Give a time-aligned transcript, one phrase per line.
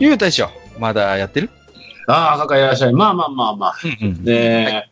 [0.00, 0.48] ゆう大将、
[0.78, 1.50] まだやってる？
[2.06, 2.92] ああ、かかいらっしゃい。
[2.92, 3.74] まあまあまあまあ。
[3.84, 4.24] うんうん。
[4.24, 4.88] で、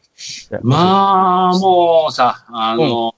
[0.62, 3.14] まあ、もうさ、あの、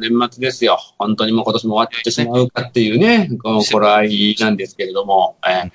[0.00, 0.78] 年末ですよ。
[0.98, 5.70] 本当にもう今年も終わってしまうかっていうね、この頃合いなんですけれども、えー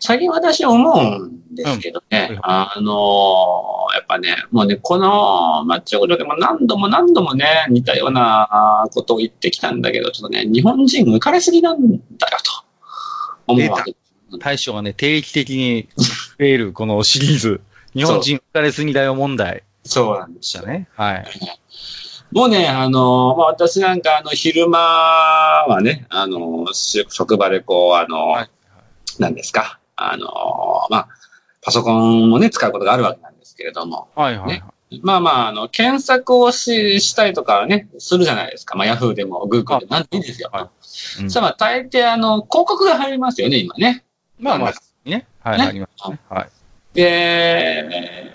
[0.00, 13.96] 最近私思うんですけどね、うんあのやっぱね、もうね、このマッチ横丁でも何度も何度もね、似たようなことを言ってきたんだけど、ちょっとね、日本人浮かれすぎなんだよと思うわけ。
[14.40, 17.60] 大将がね、定期的に増える このシリーズ、
[17.94, 19.62] 日本人浮かれすぎだよ問題。
[19.84, 20.18] そう。
[20.18, 20.88] なんでですしたね。
[20.96, 21.26] はい。
[22.30, 29.34] もうね、あの、まあ、私なんか、あの、昼間はね、あの、し職場でこう、あの、はい。
[29.34, 30.26] ですか、あの、
[30.90, 31.08] まあ、
[31.62, 34.62] パソコンもね、使うことがあるわけなんですけれども、はいはいね。
[35.02, 38.76] まあまあ、あの、検索をししたりとかね、するじゃないですか。
[38.76, 40.50] まあ、ヤフーでも、グーグルでも、なんでもいいですよ。
[40.52, 40.70] は
[41.20, 41.22] い。
[41.22, 41.30] うん。
[41.30, 44.04] さあ、大抵、あの、広告が入りますよね、今ね。
[44.38, 44.72] まあまあ、
[45.04, 45.26] ね。
[45.40, 46.20] はい、ねありますね。
[46.28, 46.48] はい。
[46.94, 48.32] で、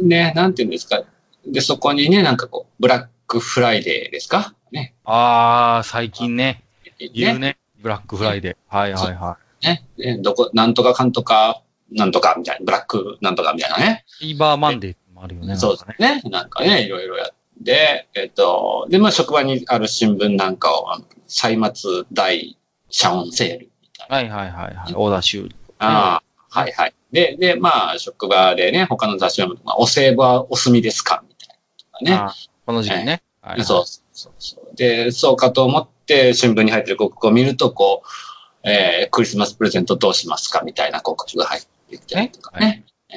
[0.00, 1.02] ね、なんていうんですか。
[1.46, 4.54] で、そこにね、なんかこう、ブラックフライデーですか？
[4.72, 4.94] ね。
[5.04, 6.64] あー、最近ね、
[7.00, 7.58] ね言うね。
[7.80, 8.76] ブラックフライデー。
[8.76, 14.04] はいはいはね、ねどこ、なんとかかんとか、なんとかみたいな、ブラックなんとかみたいなね。
[14.20, 14.26] い。
[14.26, 15.56] サイバーマンデーもあるよね。
[15.56, 16.22] そうですね。
[16.30, 17.28] なんかね、いろいろやっ
[17.64, 22.56] て、えっと、で、まあ、職場にある新聞なんかを、あの歳末大
[22.90, 23.70] 社音セール。
[24.10, 24.94] はいはいはいはい。
[24.96, 25.54] オーダー修理。
[25.78, 26.94] ああ、はいはい。
[27.12, 31.22] で、で、まあ、職場でね、他の雑誌を読むと、まあ、お歳暮はお墨ですか？
[31.28, 32.22] みたいなね。
[32.24, 33.22] あーこの時期ね。
[33.40, 34.76] はいはいそうそうそう。
[34.76, 40.62] で、そうかと思って、新聞に入ってる広告を見ると、こう、えークリスマスプレゼントどうしますか？
[40.62, 42.84] みたいな広告が入ってきたりとかね。
[43.10, 43.14] え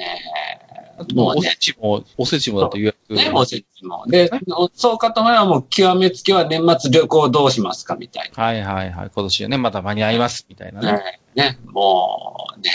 [0.70, 0.73] ー
[1.14, 3.14] もうねおせ、ちも、おせちもだと予約。
[3.14, 4.04] ね、おせちも。
[4.06, 4.30] で、
[4.74, 9.10] そうかと思えばもう極めつきは年末旅行どうしますかみたいはいはいはい。
[9.14, 10.92] 今年はね、まだ間に合います、みたいなな。
[10.92, 11.20] ね。
[11.34, 12.70] ね、ねもうね、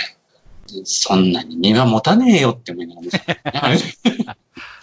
[0.84, 3.79] そんなに身は持たねえよって思いながらね。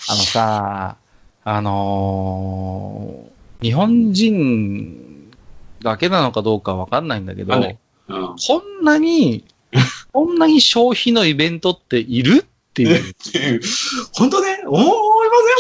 [0.09, 0.97] あのさ、
[1.45, 5.33] あのー日本人
[5.83, 9.45] だけなのかどうかわかんないんだけど、うんこんなに、
[10.13, 12.47] こんなに消費のイベントっている
[12.77, 13.61] っていう、っていう
[14.13, 14.93] 本当ね、思いま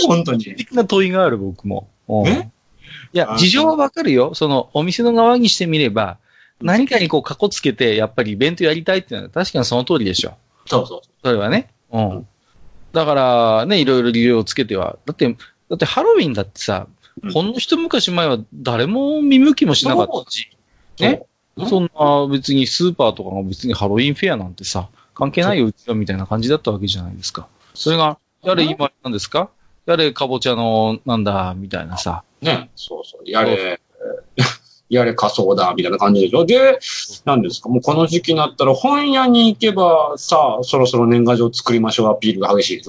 [0.00, 0.09] せん？
[0.09, 0.44] 本当に。
[0.44, 1.88] 的な問いがある、僕も。
[2.09, 4.34] いや、あ事情はわかるよ。
[4.34, 6.19] その、お店の側にしてみれば、
[6.60, 10.34] 何かにこう、かこつけて、やっぱりイベントやりたいっていうのは確かにその通りでしょ。
[10.66, 11.00] そうそう。
[11.22, 11.71] それはね。
[11.91, 12.27] ううんん。
[12.93, 14.98] だから、ね、いろいろ理由をつけては。
[15.06, 15.27] だって、
[15.71, 16.87] だってハロウィンだってさ、
[17.22, 20.50] うんほんの一昔前は誰も見向きもしなかったし、
[21.00, 21.22] ね。
[21.66, 27.49] そんな別にスーパーとかが別にハロウィンフェアなんてさ、関係ないよ、うちはみたいな感じだったわけじゃないですか。
[27.75, 29.49] それが、やれ今なんですか？
[29.87, 32.22] やれかぼちゃの、なんだ、みたいなさ。
[32.43, 33.22] ね、そうそう。
[33.31, 33.81] やれ、
[34.91, 36.44] やれ仮想だ、みたいな感じでしょ？
[36.44, 36.78] で、
[37.25, 42.84] なんですか、もうこの時期になったら本屋に行けば、さあ、そろそろ年賀状作りましょうアピールが激しいで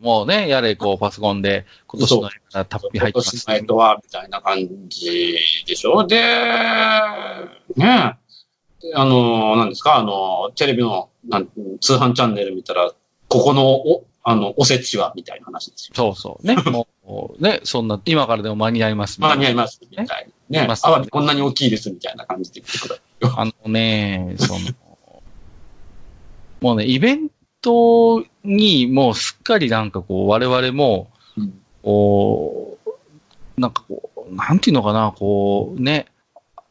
[0.00, 3.48] もうね、やれこうパソコンで今年のやつがたっぷり入ってます今年。
[3.48, 5.36] のエイトは、みたいな感じ
[5.66, 6.06] でしょ？
[6.06, 6.16] で、
[7.76, 8.16] ね
[8.80, 11.48] であの、なんですか、あの、テレビのなん
[11.80, 12.92] 通販チャンネル見たら、
[13.28, 15.94] ここの、お、あの、おせちは、みたいな話ですよ。
[15.94, 16.46] そうそう。
[16.46, 16.56] ね。
[16.70, 16.86] も
[17.38, 20.60] う、ね、そんな、今からでも間に合いますみたいな間に合います、みたいな。
[20.60, 23.00] ね、ますあわびこんなに大きいです、みたいな感じで言ってくる。
[23.36, 24.60] あのね、その、
[26.60, 27.30] もうね、イベン
[27.62, 36.06] トにもうすっかりなんかこう、我々も、うんこう、なんかこう、なんていうのかな、こう、ね、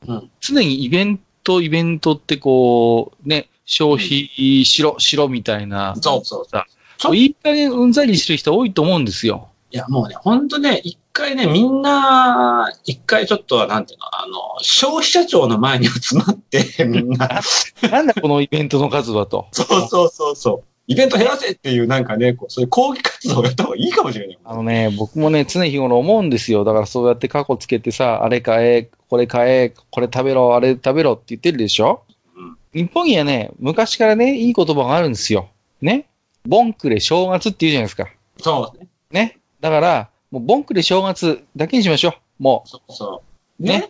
[0.07, 6.63] うん常にイベント、イベントってこう、ね、消費しろ、しろみたいな、そうそうそう。
[6.97, 9.49] そういい加減うんざりしてる人多いと思うんですよ。
[9.71, 14.33] いや、もうね、ほんとね、一回ね、みんな、一回ちょっと、なんていうの、あの、
[14.63, 17.29] 消費者庁の前に集まって、みんな、
[17.91, 19.47] なんだこのイベントの数はと。
[19.51, 20.63] そうそうそうそう。
[20.87, 24.39] イベント減らせっていう、なんかね、こうそういう抗議活動をやった方がいいかもしれない。
[24.43, 26.63] あのね、僕もね、常日頃思うんですよ。
[26.63, 32.01] だからそうやって過去つけてさ、あれ買え、これ買え、これ食べろ、あれ食べろって言ってるでしょ？
[32.07, 32.08] うん
[32.73, 35.49] 日本にはね、昔からね、いい言葉があるんですよ。
[35.81, 36.07] ね。
[36.47, 38.07] ボンクレ正月って言うじゃないですか。
[38.39, 39.21] そうですね。
[39.21, 39.39] ね。
[39.59, 42.43] だから、もう、ボンクで正月だけにしましょう。
[42.43, 43.23] もそうそ
[43.59, 43.63] う。
[43.63, 43.89] ね。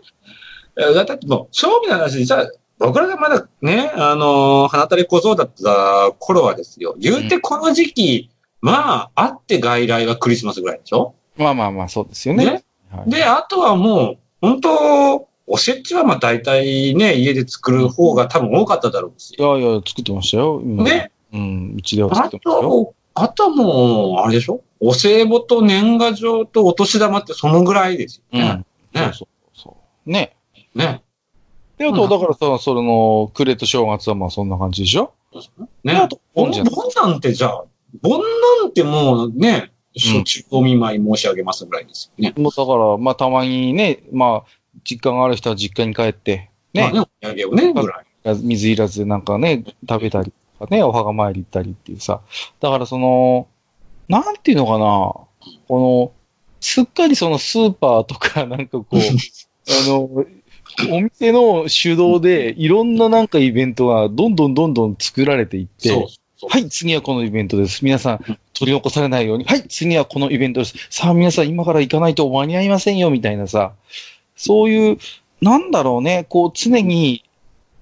[0.77, 6.95] えだってもう、正味の話、じゃあ、僕らがまだね、あのー、花垂れ小僧だった頃はですよ。
[6.97, 8.29] 言うてこの時期、
[8.61, 11.13] まあ、あって外来はクリスマスぐらいでしょ？
[11.37, 11.43] う。
[11.43, 12.45] まあまあまあ、そうですよね。
[12.45, 19.35] ねはい、で、あとはもう、本当、おせちはまあ大体ね、家で作る方が多分多かっただろうし。
[19.37, 20.61] いやいや、作ってましたよ。
[20.63, 21.11] 今ね。
[21.33, 22.69] うん、うちでは作あってましたよ。
[22.69, 24.61] と、あとはもう、あれでしょ？
[24.79, 28.65] お歳暮と年賀状とお年玉ってそのぐらいですよね。
[28.93, 29.01] うん。
[29.01, 29.13] そうね。
[29.13, 30.09] そうそう。
[30.09, 30.37] ね。
[30.75, 31.03] ね。
[31.77, 35.13] で、あと、だからさ、それの、暮れと正月はまあそんな感じでしょ？
[35.83, 35.93] ね。
[35.93, 37.65] あと、盆なんてじゃあ、
[38.01, 38.21] 盆
[38.61, 42.33] なんてもうね、初中お見舞い申し上げますぐらいですよね。
[42.37, 48.05] もうだから、まあたまにね、まあ、実家がある人は実家に帰って、ね、まあね、お土産をね、ぐらい。
[48.43, 52.21] 水いらずでなんかね、食べたりとかね、お墓参り行ったりっていうさ。
[52.59, 53.47] だからその、
[54.07, 54.79] なんていうのかな、
[55.67, 56.11] この、
[56.59, 60.25] すっかりそのスーパーとか なんかこう、あの、
[60.91, 66.49] お店の主導でいろんななんかイベントがどんどんどんどん作られていって、そうそう。
[66.49, 67.83] はい、次はこのイベントです。
[67.83, 68.19] 皆さん、
[68.53, 69.45] 取り残されないように。
[69.45, 70.75] はい、次はこのイベントです。
[70.89, 73.73] さあ、皆さん、今から行かないと間に合いませんよ、みたいなさ。
[74.39, 74.97] そういう、
[75.41, 77.25] なんだろうね、こう、常に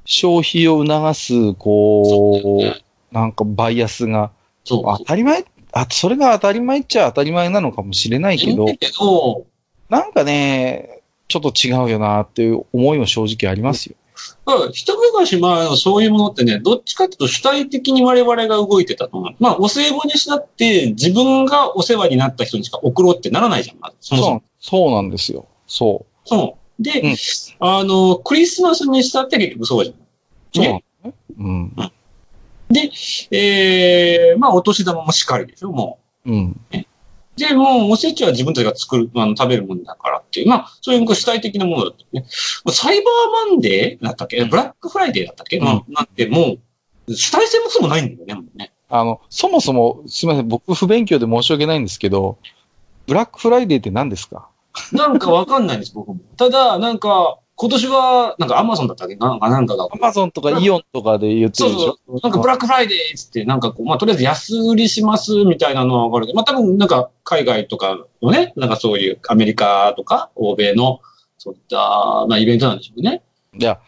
[0.05, 4.31] 消費を促す、こう、なんかバイアスが、
[4.63, 4.83] そう。
[4.97, 9.45] 当たり前、あ、それが当たり前っちゃ当たり前なのかもしれないけど、けど、
[9.89, 13.95] なんかね、ちょっと違うよなっていう思いも正直ありますよ。
[14.47, 19.35] うん一昔前のそういうものってね、どっちかっていうと主体的に我々が動いてたと思う。
[19.39, 25.45] まあ、お歳暮にしたって、自分がお世話になった人にしか送ろうってならないじゃん、そもそもそう、そうなんですよ。
[25.67, 26.83] そそう。
[26.83, 27.15] で、うん
[27.59, 30.63] あの、クリスマスにしたって結局そうじゃん。
[30.63, 30.83] ね。
[31.39, 31.73] うん。
[32.69, 32.91] で、
[33.31, 36.61] えー、まあ、お年玉もしっかりでしょ、もうん。
[36.73, 36.77] う。
[37.37, 42.25] で、もう、おせちは自分たちが作る、あの、食べるものだからっていう、まあ、そういう主体的なものだったね。
[42.71, 44.43] サイバーマンデーだったっけ？
[44.43, 46.57] ブラックフライデーだったっけ、うんまあ、なんても
[47.07, 48.73] う、主体性もそもないんだよね、もうね。
[48.89, 52.37] あの、そもそも、すみません、僕不勉強で申し訳ないんですけど、
[53.05, 54.49] ブラックフライデーって何ですか？
[54.91, 56.19] なんかわかんないんです、僕も。
[56.37, 59.15] ただ、なんか、今年は、なんかアマゾンだったっけ？
[59.15, 59.87] なんか、なんかが。
[59.91, 61.97] アマゾンとかイオンとかで言ってそうるでしょ？
[62.07, 62.19] そう。
[62.21, 71.01] なんかブラックフライデーっつって、なんかこう、まあ、とりあえず安売りしますみたいなのはわかるけど、まあ、多分なんか海外とかのね、なんかそういうアメリカとか欧米の、
[71.39, 73.23] そういった、まあ、イベントなんでしょうね。
[73.57, 73.79] いや、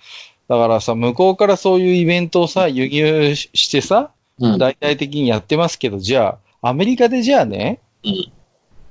[0.47, 4.09] だからさ、向こうからそういうイベントをさ、輸入してさ、
[4.39, 4.57] うん。
[4.57, 8.31] 大々的にやってますけど、じゃあ、アメリカでじゃあね、うん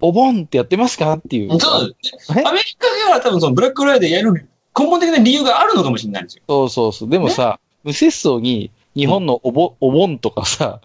[0.01, 1.61] お盆ってやってますかっていう。
[1.61, 1.95] そう
[2.37, 2.43] え？
[2.45, 4.33] アメリカでは多分そのブラックフライデーやる
[4.79, 6.43] 根本的な理由があるのかもしれないんですよ。
[6.49, 7.09] そうそうそう。
[7.11, 10.81] でもさ、無節操に日本のおぼ、お盆とかさ、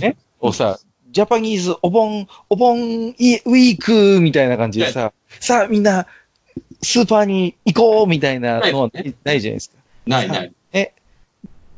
[0.00, 0.78] ね、をさ、
[1.10, 2.78] ジャパニーズお盆、お盆
[3.18, 6.06] イウィークみたいな感じでさ、さあみんな、
[6.82, 9.76] スーパーに行こうみたいなのはないないじゃないですか。
[10.06, 10.52] ないない。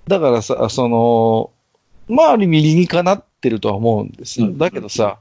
[0.09, 1.51] だからさ、その、
[2.09, 4.47] まあある意味理にかなってるとは思うんですよ。
[4.47, 5.21] うんだけどさ、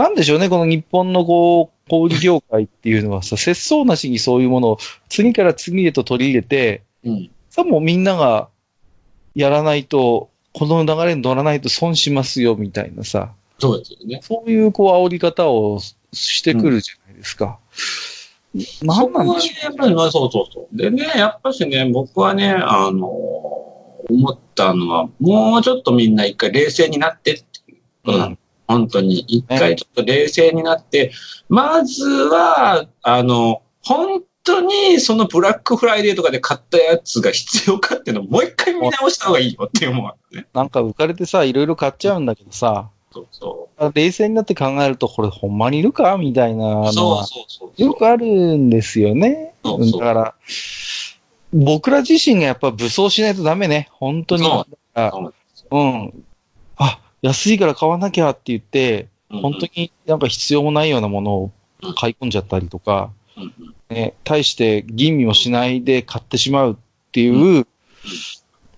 [0.00, 4.78] なんでしょうね、この日本のこう、小売業界っていうのはさ、節操なしにそういうものを
[5.10, 7.30] 次から次へと取り入れて、うん。
[7.50, 8.48] さもうみんなが
[9.34, 14.20] やらないと、この流れに乗らないと損しますよみたいなさ、そうですよね。
[14.22, 15.80] そういうこう煽り方を
[16.14, 17.58] してくるじゃないですか。
[18.82, 20.76] なんなんでしょそこはね、やっぱり、まあ、そうそうそう。
[20.76, 23.06] でね、やっぱしね、僕はね、あの
[24.08, 28.38] 思ったのは、もうちょっとみんな一回冷静になってっていうことなん
[28.70, 29.20] 本当に。
[29.20, 31.12] 一回ちょっと冷静になって、
[31.48, 40.46] まずは、あの、本当にそのブラックフライデーとかで買ったやつが必要かっていうのをもう一回見直した方がいいよって思うね。
[40.52, 40.56] う。
[40.56, 46.92] なんか浮かれてさ、いろいろ買っちゃうんだけどさ、そうそ冷静になって考えると、これほんまにいるかみたいなう。
[46.94, 47.26] のは。
[47.76, 49.54] よくあるんですよね。
[49.64, 50.34] そうそうだから、
[51.52, 53.88] 僕ら自身がやっぱ武装しないとダメね。
[53.90, 54.44] 本当に。
[54.44, 55.34] そう
[55.72, 56.24] うん。
[56.76, 61.52] あ、安いから買わなきゃって言って、うん本当になんか必要もないようなものを
[61.96, 63.12] 買い込んじゃったりとか、
[63.88, 66.76] ね、対して吟味もしないで買ってしまうっ
[67.12, 67.66] ていう、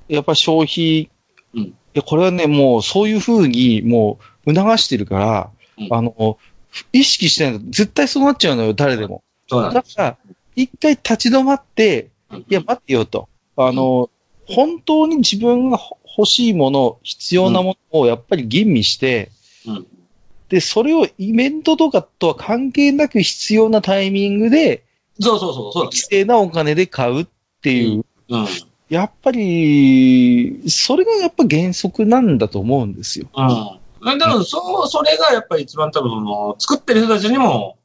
[0.09, 1.11] やっぱ消費、
[1.55, 1.63] うん。
[1.63, 5.89] いや、これはね、もうそういうふうにもう促してるから、うん。
[5.91, 6.39] あの、
[6.93, 9.23] 意識してないと絶対そうなっちゃうのよ、誰でも。
[9.49, 10.17] だから、
[10.57, 13.29] 一回立ち止まって、うんいや、待ってよと。
[13.57, 14.11] あの、
[14.55, 15.79] 本当に自分が
[16.17, 19.31] 欲しいもの、必要なものをやっぱり吟味して、
[19.67, 19.87] うん
[20.53, 24.85] で、それをイベントとかとは関係なく必要なタイミングで、
[25.19, 27.27] そうそうそう、そうなんです規制なお金で買うっ
[27.63, 28.05] ていう、よ。
[28.29, 28.47] うん。
[28.91, 33.29] やっぱり、それがやっぱ原則なんだと思うんですよ。
[33.35, 33.49] うん。
[33.49, 36.23] だから、そう、それがやっぱり一番多分、
[36.59, 37.79] 作ってる人たちにも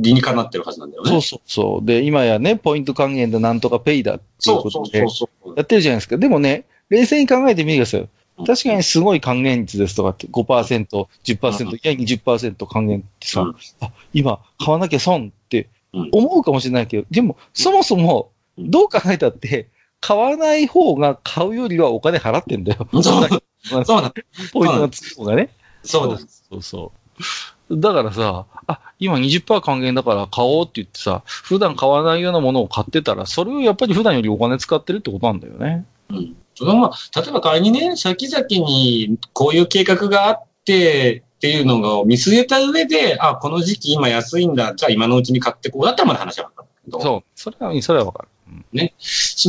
[0.00, 1.10] 理にかなってるはずなんだよね。
[1.10, 1.86] そうそうそう。
[1.86, 4.98] で、今やね、ポイント還元だ、なんとかペイだっていうことで。
[4.98, 6.16] やってるじゃないですか。
[6.16, 8.08] でもね、冷静に考えてみてください。
[8.46, 19.68] 確かにすごい還元率ですとかって5%、10%、うんいや20%還元ってさ、うんあ、今買わなきゃ損ってうん思うかもしれないけど、でもそもそもうんどう考えたって、
[20.00, 22.88] 買わない方が買うよりはお金払ってんだよ。
[22.92, 24.14] そう そんなそうなん
[24.52, 25.50] ポイントがつく方がね。
[25.82, 26.44] そうなんです。
[26.48, 27.22] そうそう。
[27.70, 35.86] だからさ、あ、今20%還元だから買おうって言ってさ、普段買わないようなものを買ってたら、それをやっぱり普段よりお金使ってるってことなんだよね。
[36.10, 36.36] うん。
[36.54, 47.00] それはまあ、例えば仮にね、先々にこういう計画があって、っていうのを見据えた上で、あ、この時期今安いんだ、じゃあ今のうちに買ってこうだったらまだ話は分かるけど。
[47.00, 47.30] そう。
[47.34, 48.28] それは、それはわかる。
[48.48, 48.90] うん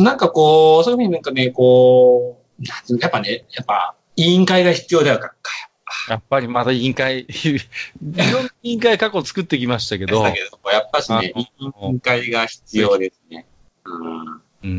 [0.03, 5.33] なんかこう、そういうふうになんかね、こう、やっぱね、やっぱ、委員会が必要だよ、か。
[6.10, 7.27] やっぱりまだ委員会、い
[8.31, 11.48] ろんな委員会過去作ってきましたけど、だけど、やっぱしね、あ委
[11.88, 13.46] 員会が必要ですね。
[13.86, 14.25] うん。
[14.25, 14.74] やっうんう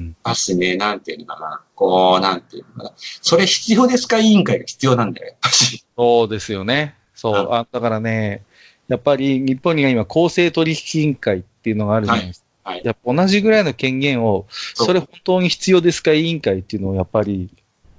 [0.00, 1.62] んぱしね、なんていうのかな。
[1.74, 2.92] こう、なんていうのかな。
[2.96, 5.84] それ必要ですか委員会が必要なんだよ、やっぱし。
[5.96, 6.96] そうですよね。
[7.14, 7.46] そう。
[7.46, 8.44] うんあだからね、
[8.88, 12.70] やっぱり日本には今公正取引委員会っていうのがあるじゃないですか。
[12.70, 12.82] はい。
[12.84, 17.50] やっぱ同じぐらいの権限を、それ本当に必要ですか委員会っていうのをやっぱり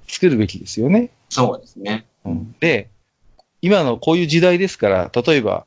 [0.06, 1.10] 作るべきですよね。
[1.28, 2.06] そうですね。
[2.24, 2.90] うんで、
[3.62, 5.66] 今のこういう時代ですから、例えば、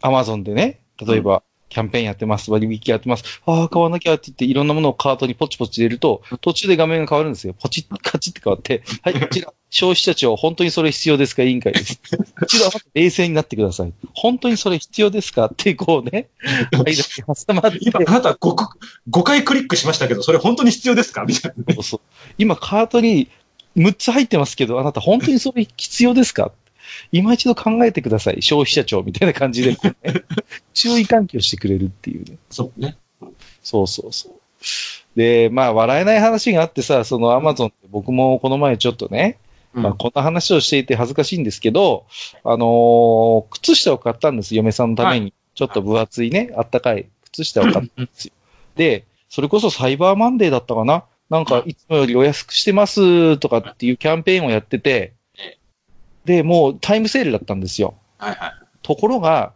[0.00, 7.54] アマゾンでね、例えば、キャンペーンやってます、割引やってます、ああ、買わなきゃって言って、いろんなものをカートにポチポチ入れると、途中で画面が変わるんですよ。
[7.58, 11.44] ポチッ、カチッって変わって、はい、こちら、 消費者庁、本当にそれ必要ですか？
[11.44, 11.98] 委員会です。
[12.42, 13.92] 一度冷静になってください。
[14.12, 15.46] 本当にそれ必要ですか？
[15.46, 16.28] って、こうね、
[16.76, 18.54] 挟まって、今、あなた 5,
[19.10, 21.24] 5回クリックしましたけど、それ本当に必要ですか？
[21.24, 21.74] みたいな。
[21.74, 22.00] そうそう
[22.36, 23.28] 今、カートに
[23.76, 26.52] 6つ入ってますけど、あなた本当にそれ必要ですか？
[27.10, 28.42] 今一度考えてください。
[28.42, 29.78] 消費者庁みたいな感じで、ね、
[30.74, 32.36] 注意喚起をしてくれるっていうね。
[32.50, 32.96] そうね。
[33.62, 34.32] そうそうそう。
[35.16, 39.38] で、まあ、笑えない話があってさ、そのアマゾンって僕もこの前ちょっとね、
[39.74, 42.04] まあ、こんな話をしていて恥ずかしいんですけど、
[42.44, 45.32] あのー靴下を買ったんです、嫁さんのために。
[45.54, 48.32] ちょっと分厚いね、あったかい靴下を買ったんですよ。
[48.76, 51.04] で、それこそサイバーマンデーだったかな？
[51.32, 55.56] なんか、いつもよりお安くしてますとかっていうキャンペーンをやっててえ、
[56.26, 57.94] で、もうタイムセールだったんですよ。
[58.18, 58.52] はいはい。
[58.82, 59.54] ところが、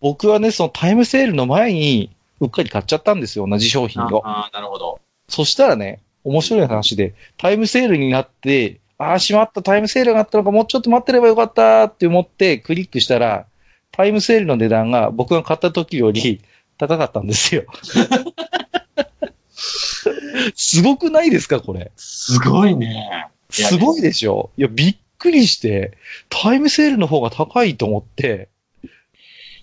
[0.00, 2.10] 僕はね、そのタイムセールの前に、
[2.40, 4.26] うっかり買っちゃったんですよ、同じ商品を。
[4.26, 4.98] ああ、なるほど。
[5.28, 13.46] そしたらね、面白い話で、タイムセールになって、ああ、しまった、タイムセールがあったのか、もうちょっと待ってればよかったって思ってクリックしたら、
[13.92, 16.40] タイムセールの値段が僕が買った時より
[16.78, 17.62] 高かったんですよ。
[20.54, 21.92] すごくないですか、これ。
[21.96, 23.28] すごいね。
[23.50, 25.96] すごいでしょいや、びっくりして、
[26.28, 28.48] タイムセールの方が高いと思って、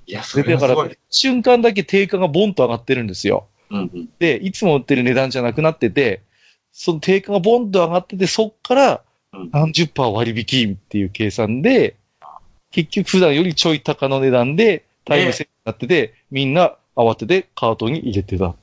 [0.05, 3.47] いや、そで、だから瞬間だけ定価がボンと上がってるんですよ。
[3.69, 4.09] うんうん。
[4.19, 6.21] で、いつも売ってる値段じゃなくなってて、
[6.71, 9.01] その定価がボンと上がってて、そっから
[9.33, 11.95] うん何十パー割引っていう計算で、
[12.71, 18.55] 結局普段よりちょい高の値段でタイムセールになってて、みんな慌ててカートに入れてた。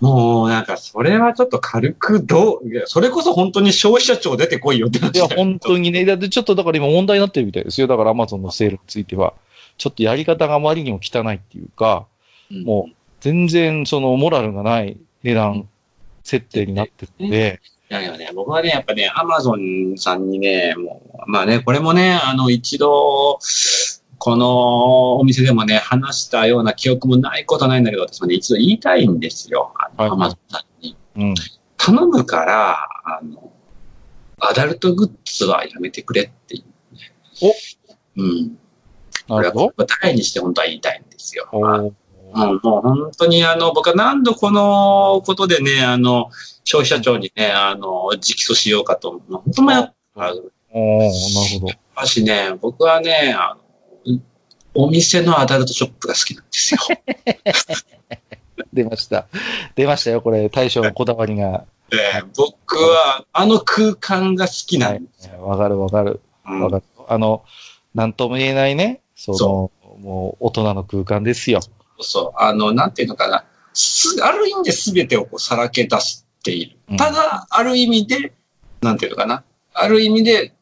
[0.00, 7.86] もう、なんか、それはちょっと軽くどう、それこそ本当に消費者庁出てこいよって話いや、本当にね、だってちょっとだから今問題になってるみたいですよ。
[7.86, 9.34] だから Amazon のセールについては。
[9.76, 12.06] ちょっとやり方があまりにも汚いっていうか、
[12.50, 12.64] うん。
[12.64, 15.68] もう全然そのモラルがない値段
[16.22, 23.38] 設定になってるんで、いやいやね、僕はね、やっぱね、アマゾンさんにね、もう、まあね、これもね、あの、一度、
[24.24, 29.74] このお店でもね、話したような記憶もないことはないんだけど、私もね、一度言いたいんですよ。
[29.74, 30.96] はいアマゾンさんに。
[31.16, 31.34] うん。
[31.76, 33.52] 頼むから、あの、
[34.40, 36.64] アダルトグッズはやめてくれっていう。
[37.42, 38.58] おうん。
[39.28, 41.46] こなるほれは答えにして本当は言いたいんですよ。
[41.52, 41.94] もう
[42.62, 46.30] もう本当にあの、僕は何度このことでね、あの、
[46.64, 49.94] 消費者庁にね、あの、直訴しようかと、本当迷った。
[50.14, 51.68] おーなるほど。
[51.68, 53.63] しかしね、僕はね、あの、
[54.74, 56.80] お店のアダルトショップが好きなんですよ。
[58.72, 59.26] 出ました。
[59.76, 61.64] 出ましたよ、これ、大将のこだわりが。
[61.90, 61.98] で
[62.36, 65.46] 僕は、あの空間が好きなはいんですよ。。
[65.46, 66.20] わかるわかる。
[66.46, 66.82] うんわかる。
[67.08, 67.44] あの、
[67.94, 71.60] なんとも言えないね、その、そもう大人の空間ですよ。
[72.00, 72.42] そう。
[72.42, 73.44] あの、なんていうのかな。
[73.72, 76.76] すある意味で全てをこうさらけ出している。
[76.90, 78.32] うんただ、ある意味で、
[78.82, 79.44] なんていうのかな。
[79.72, 80.53] ある意味で、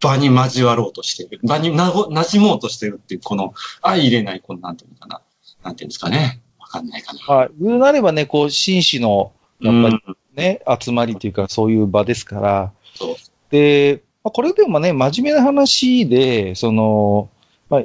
[0.00, 1.40] 場に交わろうとしている。
[1.44, 5.20] 場になご馴染もうとしているっていう、この、相入れない、この、なんていうのかな。
[5.62, 6.40] なんていうんですかね。
[6.58, 7.20] わかんないかな。
[7.26, 12.72] まあ、言うなればね、こう、紳士の、やっぱりうんね、集まりというか、そういう場ですから。
[12.94, 13.16] そう。
[13.50, 17.28] で、まあ、これでもね、真面目な話で、その、
[17.68, 17.82] まあ、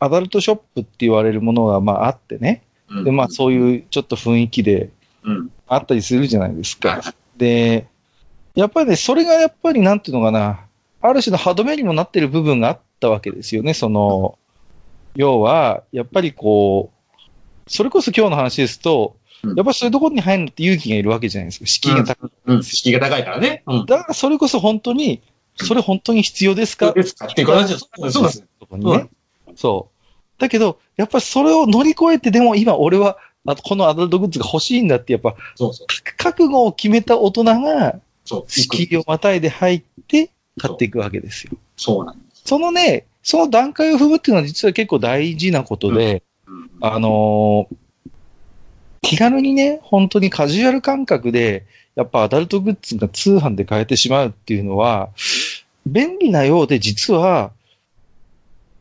[0.00, 2.62] アダルトショップって言われるものが、まああってね。
[2.88, 4.90] うんで、まあそういうちょっと雰囲気で
[5.22, 5.50] うん。
[5.68, 7.14] あったりするじゃないですはいか。
[7.36, 7.86] で、
[8.54, 10.66] やっぱりね、それがやっぱりなんていうのかな、
[11.02, 13.74] ある種の歯止めにもなってる部分があったわけですよね。
[13.74, 14.38] その、
[15.16, 17.20] 要は、やっぱりこう、
[17.66, 19.20] それこそ今日の話ですと、うん
[19.56, 21.66] やっぱりそういうところに入るのって勇気がいるわけじゃないですか。
[21.66, 22.30] 敷居が高い。
[22.44, 22.62] うん。
[22.62, 23.62] 敷居が高いからね。
[23.66, 23.86] うん。
[23.86, 25.22] だからそれこそ本当に、
[25.56, 26.92] それ本当に必要ですか？
[26.92, 27.88] ですかっていう感じです。
[28.10, 28.44] そうです。
[29.56, 30.40] そう。
[30.40, 33.16] だけど、やっぱりそれを乗り越えて、でも今俺は、
[33.46, 35.86] あこのアダルトグッズが欲しいんだって、やっぱ、そうそう。
[36.18, 37.98] 覚悟を決めた大人が。
[38.46, 40.30] 敷居をまたいで入って、
[40.60, 41.52] 買っていくわけですよ。
[41.76, 42.42] そうなんです。
[42.44, 47.76] そのね、その段階を踏むっていうのは実は結構大事なことで、うんあのー
[49.02, 55.08] 気軽にね、本当にカジュアル感覚で、やっぱアダルトグッズが通販で買えてしまうっていうのは、
[55.86, 57.50] 便利なようで実は、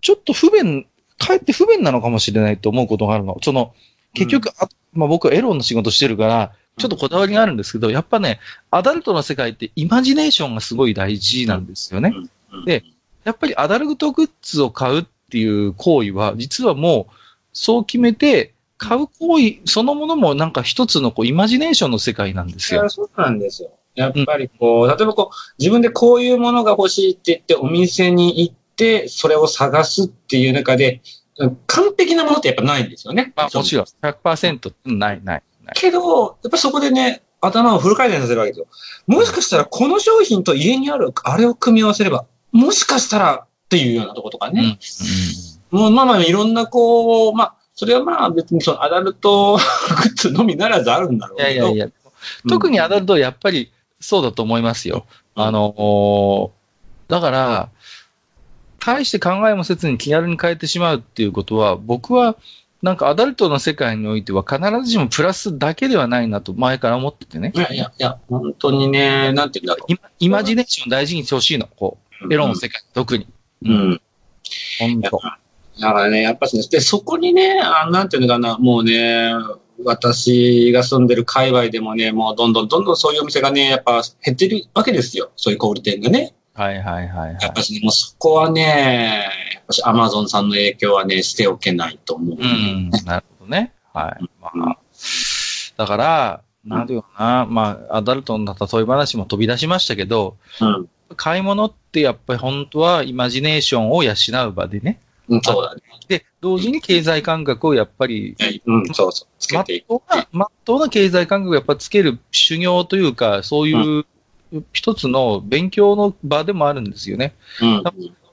[0.01, 0.85] ちょっと不便、
[1.17, 3.39] かえって不便なのかもしれないと思うことがあるの。
[3.41, 3.73] その、
[4.13, 8.39] 結局、あまあ、僕はエロの仕事してるから、ちょっとこだわりがあるんですけど、やっぱね、
[8.71, 12.13] アダルトの世界ってイマジネーションがすごい大事なんですよね。
[12.15, 12.19] う
[12.61, 12.83] んで、
[13.25, 17.13] やっぱりアダルトグッズを買うっていう行為は、実はもう、
[17.53, 22.87] そう決めて、買う行為そのものもなんか一つのこうイマジネーションの世界なんですよ。
[22.89, 23.71] そうなんですよ。
[23.95, 31.01] やっぱりこう、例えばこう、自分でこういうものが欲しいって言って、お店に行って、それを探すっていう中で、
[31.67, 33.33] 完璧なものってやっぱないんですよね。
[33.35, 35.43] まあもちろん、100%ない、ない、ない。
[35.75, 38.67] けど、やっぱそこでね、頭をフル回転させるわけですよ。
[39.07, 44.77] もしかしたらこの商品と家にあるあれを組み合わせれば、もしかしたらっていうようなところとかうんね。
[45.71, 51.49] もうまあまあいろんなこう、まあ、それはまあ別にそのアダルトグッズのみならずあるんだろうけど。
[51.49, 51.89] いやいやいや、
[52.47, 55.05] 特にアダルトはやっぱりそうだと思いますよ。
[55.35, 56.59] うんあのー
[57.09, 57.69] だから、
[58.79, 62.37] 大して考えもせずに気軽に変えてしまうっていうことは、僕は
[62.81, 67.51] なんかアダルトの世界においては必ずしもプラスだけではないなと前から思っててね。
[67.53, 69.93] いやいやいや、本当にね、なんて言うんだろう。
[70.19, 71.67] イマジネーション大事にしてほしいの。
[71.67, 73.27] こう、エロの世界、特に。
[73.65, 74.01] うん。
[74.79, 75.19] 本当。
[75.81, 79.31] だからね、やっぱしね、で、そこにね、あなんていうのかな、もうね、
[79.83, 85.31] 私が住んでる界隈でもね、もうどんどんどんどんそういうお店がね、やっぱ減ってるわけですよ。
[85.35, 86.33] そういう小売店がね。
[86.59, 87.37] はいはいはいはい。
[87.41, 92.37] やっぱしね、もうそこはね、やっぱしアマゾンさんの影響はね、しておけないと思う。
[92.37, 93.71] うん、なるほどね。
[93.93, 94.25] はい。
[94.41, 94.77] まあ、
[95.77, 100.89] だから、なんていうかな、まあ、アダルトの例え話も飛び出しましたけど、うん。
[101.15, 104.13] 買い物ってやっぱり本当はイマジネーションを養
[104.47, 104.99] う場でね。
[105.29, 105.81] うん、そうだね。
[106.09, 109.27] で、同時に経済感覚をやっぱり、うん、そうそう。
[109.39, 109.83] つまけいく。
[109.83, 114.05] ってとうな、まっとうな経済感覚をやっぱつける修行というか、そういう
[114.73, 117.33] 一つの勉強の場でもあるんですよね。
[117.61, 117.83] うん。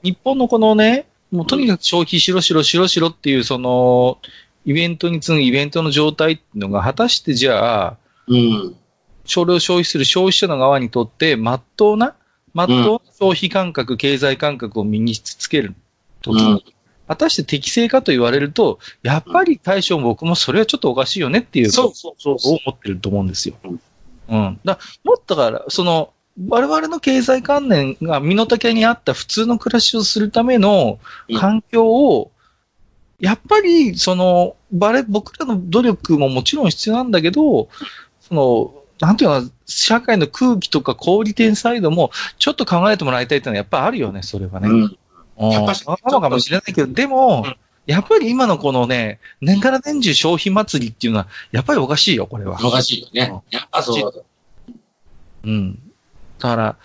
[0.03, 4.19] 日本のこのね、もうとにかく消費しろしろしろしろっていう、その、
[4.65, 8.75] イベントに次ぐイベントの状態っていうのが、果たしてじゃあ、うん。
[9.25, 12.15] それを消費する消費者の側にとって、まっとうな、
[12.53, 15.75] まっとうな消費感覚、経済感覚を身につける
[16.21, 16.63] ときに、うん
[17.07, 23.55] 果たして適正かと言われると、やっぱり大将も僕もそれはちょっとおかしいよねっていうそうそうそうを思ってると思うんですよ。
[23.63, 23.81] うん
[24.29, 24.59] うん。
[24.63, 26.13] だもっとだから、その、
[26.49, 30.99] 我々の経済観念が身の丈に合った普通の暮らしをするための
[31.39, 32.31] 環境を、
[33.19, 37.69] やっぱり、その、バレ、僕らの努力ももちろん必要なんだけど、
[38.21, 44.69] その、なんていうの社会の空気とか小売店サイドも、ちょっと考えてもらいたいっていうのはやっぱあるよね、それはね。
[44.69, 44.97] うん。
[45.39, 47.55] うんやっぱしわかるのかもしれないけど、でも、うん
[47.87, 52.59] やっぱり今のこのね、年から年中消費祭りっていうのは、やっぱりおかしいよ、これは。
[52.61, 53.41] おかしいよね。
[53.49, 54.75] やっぱそうだ。
[55.45, 55.73] うん。
[56.37, 56.75] だから、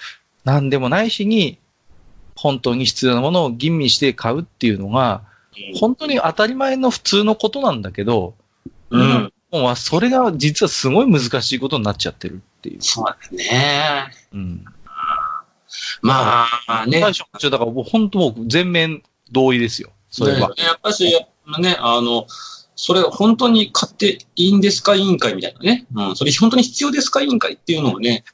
[0.45, 1.59] なんでもない日に、
[2.37, 5.23] 本当に必要なものを吟味して買うっていうのが、
[5.75, 8.35] 本当に当たり前の普通のことなんだけど、
[8.91, 9.33] うん。
[9.51, 12.79] もうそれが実はすごい難しいことになっちゃってるっていう。
[12.81, 14.13] そうだね。
[14.33, 14.65] うん。
[16.01, 17.01] まあね。
[17.01, 19.91] 最初、だから本当もう全面同意ですよ。
[20.13, 20.51] それは。
[20.51, 21.05] ねやっぱし、
[21.59, 22.27] ね、あの、
[22.77, 25.87] それ本当に買っていいんですか委員会みたいなね。
[25.95, 26.17] うん。
[26.17, 28.25] それ本当に必要ですか委員会っていうのをね、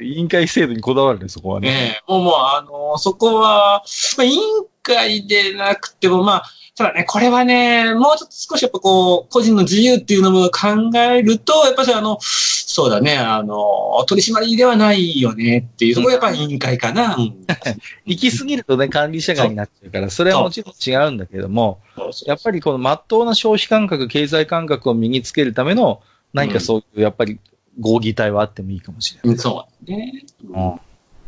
[0.00, 1.68] 委員会制度にこだわるね、そこはね。
[1.68, 3.84] ねもうもう、あの、そこは、
[4.16, 4.40] まあ、委員
[4.86, 6.44] 会でなくても、まあ、
[6.76, 17.16] ただね、これはね、もうちょっと少しやっぱこう、個人の自由っていうのも考えると、やっぱりあの、そうだね、あの、取り締まりではないよねっていうところやっぱり委員会かな。
[17.16, 17.46] うん。
[18.04, 21.80] 行き過ぎるとね、管理社会になっちゃうから、それはもちろん違うんだけども、
[22.26, 26.02] やっぱりこの真っ当な消費感覚、経済感覚を身につけるための、
[26.34, 27.38] 何かそういう、やっぱり
[27.80, 29.32] 合議体はあってもいいかもしれない。
[29.32, 30.24] うんそうだね。
[30.50, 30.80] うん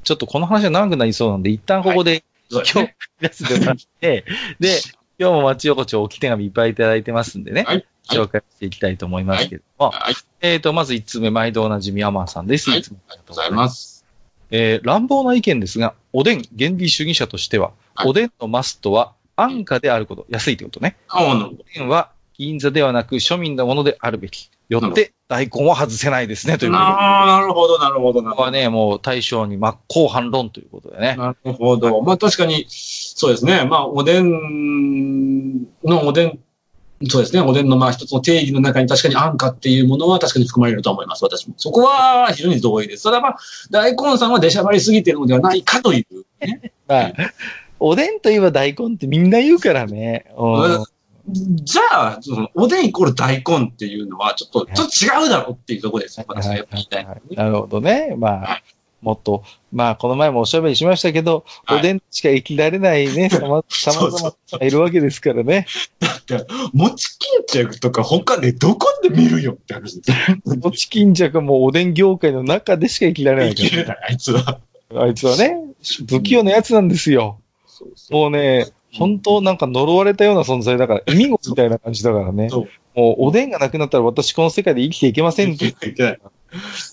[0.04, 4.24] ちょっとこの話は長くなりそうなんで、一旦ここで、今日出すでもらって、
[4.60, 4.80] で、
[5.18, 7.64] 今日も町横丁置き手紙いっぱいいただいてますんでね。
[7.66, 7.76] はい。
[7.76, 7.86] はい。
[8.08, 9.90] 紹介していきたいと思いますけれども。
[9.90, 10.14] はい。
[10.40, 12.70] えっ、と、まず1つ目、毎度おなじみアマンさんです。
[12.70, 14.06] はいいつもありがとうございます。
[14.50, 20.96] えー乱暴な意見ですが、おでん原理主義者としては、はいおでんのマストは安価であること、安いってことね。
[21.12, 24.50] おでんは銀座ではなく庶民のものであるべき。
[24.68, 26.88] よって、大根は外せないですね、ということで。
[26.88, 28.30] ああ、なるほど、なるほど、なるほど。
[28.30, 31.16] ここはね、もう対象に真っ向反論ということでね。
[31.16, 32.02] なるほど。
[32.02, 33.64] まあ確かに、そうですね。
[33.64, 36.38] まあおでんのおでん、
[37.08, 37.40] そうですね。
[37.40, 41.24] おでんのまあ一つの定義の中に確かに安価っていうものは確かに含まれると思います。
[41.24, 41.54] 私も。
[41.56, 43.04] そこは非常に同意です。
[43.04, 43.36] ただまあ、
[43.70, 46.72] 大根さんは出しゃばりすぎてるのではないかという、ね。
[46.86, 47.12] まあ、
[47.80, 50.26] おでんといえば大根ってみんな言うからね。
[50.36, 50.84] うん
[51.30, 56.26] じゃあ、そのおでんイコール大根っていうのはちょっと、ちょっと違うだろうっていうところですよ。
[56.28, 57.22] 私はやっぱり言いたいのはね。
[57.30, 58.14] なるほどね。
[58.16, 58.62] まはあ、
[59.02, 63.92] もっと、まあ、この前もおしゃべりしましたけど、はいおでんしか生きられないね、さまざ
[64.50, 65.66] まがいるわけですからね。
[66.72, 70.56] 餅巾着とか他でどこで見るよって話ですよ。
[70.62, 74.60] もち巾着もおでん業界の中でしか生きられないか生きれない、あいつは。
[74.90, 75.02] ら。
[75.02, 75.56] あいつはね、
[76.08, 77.40] 不器用なやつなんですよ。
[77.66, 82.48] そうそうもうね、本当なんか呪われたような存在だから、意味子みたいな感じだからね。
[82.48, 85.66] そうもうおでんがなくなったら私この世界で生きていけませんって。
[85.66, 86.20] いけない。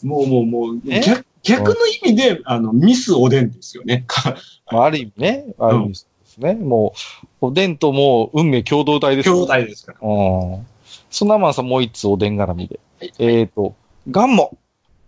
[0.04, 1.00] もうもうもう、え？
[1.02, 4.06] 逆逆の意味で、あの、ミスおでんですよね。
[4.66, 6.56] あ、ある意味ね、ある意味ですね。
[6.56, 6.94] も
[7.42, 10.00] う、おでんともう運命共同体です兄弟ですから。
[10.02, 10.68] うん。
[11.12, 12.80] そんなマンさんもう一つおでん絡みで。
[13.00, 13.76] はいえっ、と、
[14.10, 14.58] ガンモ。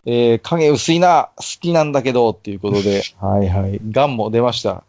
[0.09, 3.81] えー、影薄いな、好きなんだけど、っていうことで、 はいはい。
[3.91, 4.83] ガンモ出ました。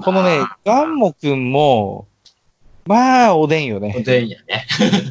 [0.00, 2.06] このねまあ、ガンモくんも、
[2.86, 4.02] まあ、おでんよおね。
[4.02, 4.66] でんやね。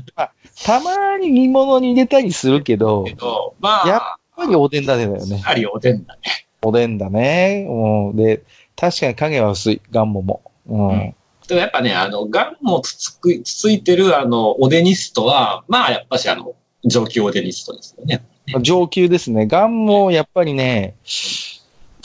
[0.63, 4.01] たまに煮物に入れたりするけど、やっけど、まあ、やや
[4.35, 5.37] ぱりおでんだねだよね。
[5.37, 6.21] はりおでんだね。
[6.61, 7.65] おでんだね。
[7.69, 8.15] うん。
[8.15, 8.43] で、
[8.75, 10.41] 確かに影は薄い、ガンモも。
[10.67, 10.89] うん。
[10.89, 11.15] うん
[11.47, 16.53] でもやっぱね、あの、ガンもつつく、つついてる、あの、おでニストは、まあ、やっぱし、あの、
[16.85, 18.23] 上級おでニストですよね。
[18.61, 19.47] 上級ですね。
[19.47, 20.95] ガンもやっぱりね、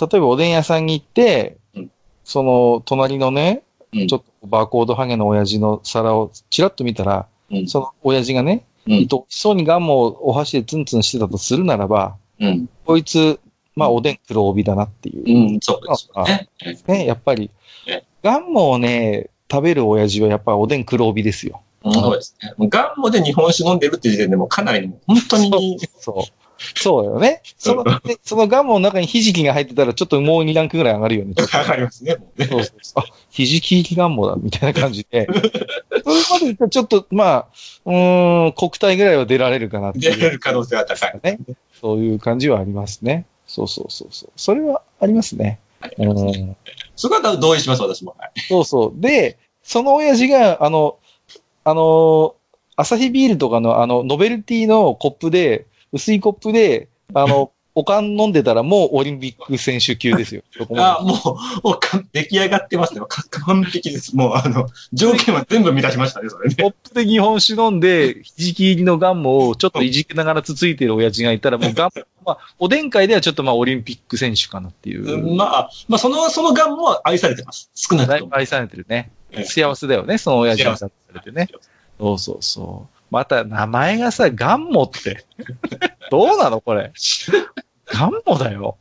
[0.01, 1.66] 例えばおでん屋さんに行って、うん
[2.27, 3.63] その隣のね、
[3.95, 12.69] うんちょっとバーコードハゲの親父の皿をちらっと見たら、うんその親父がね、うんと、そうにガンもお箸でツンツンしてたとするならば、うん。
[12.85, 13.39] こいつ、
[13.77, 15.53] まあおでん黒帯だなっていう。
[15.53, 16.49] うん、そうですよね。
[16.89, 17.51] ね、やっぱり
[17.87, 18.05] え。
[18.23, 21.63] ガンモをね、食べる親父はやっぱおでん黒帯ですよ。
[21.85, 22.69] うんそうですね。
[22.69, 26.23] ガンモで日本酒飲んでるって時点でもうかなり本当に、そう。
[26.25, 26.46] そう
[26.85, 27.43] だよね。
[27.59, 31.35] その、でそのガンモの中にひじきが入ってたらちょっともう2ランクぐらい上がるよね。
[31.35, 32.17] かかりますね。
[32.17, 33.03] もうねそうそうそう。
[33.03, 35.29] あ、ひじきガンモだ、みたいな感じで。
[36.05, 37.47] それまでちょっと、まあ、
[37.85, 41.21] うーん、国体ぐらいは出られるかなって出いう、れる可能性は高い。
[41.23, 41.39] ね。
[41.81, 43.27] そういう感じはありますね。
[43.47, 44.31] そうそうそうそう。
[44.37, 45.59] それはありますね。
[45.81, 46.57] ありますねうん。
[46.97, 48.15] そこは同意します、私も。
[48.19, 49.01] はいそうそう。
[49.01, 50.99] で、その親父が、あの、
[51.65, 52.35] あの、
[52.77, 60.43] アサヒビールとかの、あの、ノベルティのコップで、薄いコップで、あの、 おかん飲んでたらもうオリンピック選手級ですよ。
[60.79, 63.03] あ、もう、もうか出来上がってますね。
[63.07, 64.17] か完璧です。
[64.17, 66.55] もう、あの、条件は全部満たしましたね、それね。
[66.59, 75.35] コップで日本酒飲んで、ひじき入りのガンモをちょっといじけながらつついてる親父がいたら、もうガンモ、まあ、おでん会ではちょっとまあオリンピック選手かなっていう。
[75.35, 77.71] まあ、まあ、その、そのガンも愛されてます。
[77.75, 78.35] 少なくとも。
[78.35, 79.45] 愛されてるねええ。
[79.45, 81.49] 幸せだよね、その親父がされてね。
[81.99, 82.96] そうそうそう。
[83.11, 85.25] また名前がさ、ガンモって。
[86.11, 86.93] どうなのこれ。
[87.87, 88.79] ガンモだよ。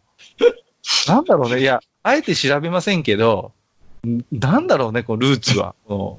[1.07, 1.61] なんだろうね。
[1.61, 3.53] いや、あえて調べませんけど、
[4.05, 5.75] んなんだろうね、このルーツは。
[5.87, 6.15] うん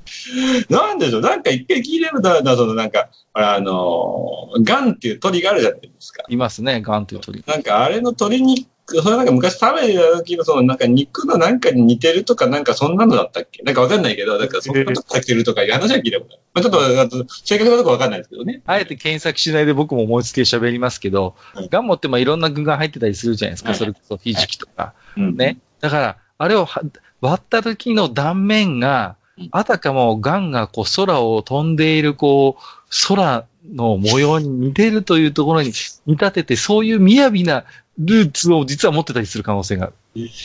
[0.69, 6.25] なんでしょうなんか一回聞いてると、なそのなんか、あの、ガンっていう鳥があるじゃないですか。
[6.29, 7.45] いますね、ガンという鳥。
[7.47, 13.63] なんかあれの鶏肉、それなんか昔食べてた時のそのなんか肉のなんかに似てるとかなんかそんなのだったっけ？
[13.65, 16.43] なんかわかんないけど、なんかそんなとこ入ってるとかいう話は聞いたことある。
[16.55, 18.63] まあ、ちょっと、正確なとこわかんないですけどね。
[18.65, 23.71] あえて検索しないで僕も思いつきで喋りますけどはい、ガンモってまあいろんな具が入ってたりするじゃないですか。
[23.71, 24.95] はいそれこそひじきとか。
[25.17, 25.59] うんね。
[25.81, 26.83] だから、あれをは
[27.21, 32.63] 割った時の断面がうん、あたかもガンがこう空を飛んでいるこう、
[33.07, 35.73] 空の模様に似てるというところに
[36.07, 37.65] 見立てて、そういう雅な
[37.99, 39.95] ルーツを実は持ってたりする可能性がある。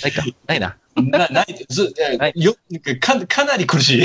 [0.04, 0.24] ないか。
[0.48, 0.78] ないな。
[0.96, 2.56] な、ない、ず、はいよ、
[3.00, 4.04] かかかなり苦しい。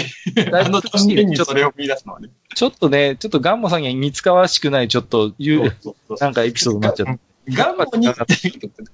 [0.53, 2.29] あの年にそれを見出すのはね。
[2.55, 5.77] ちょっとね、ちょっとガンモさんには似つかわしくない、ちょっと言う、
[6.21, 7.19] なんかエピソードになっちゃった。
[7.49, 8.09] ガンモに、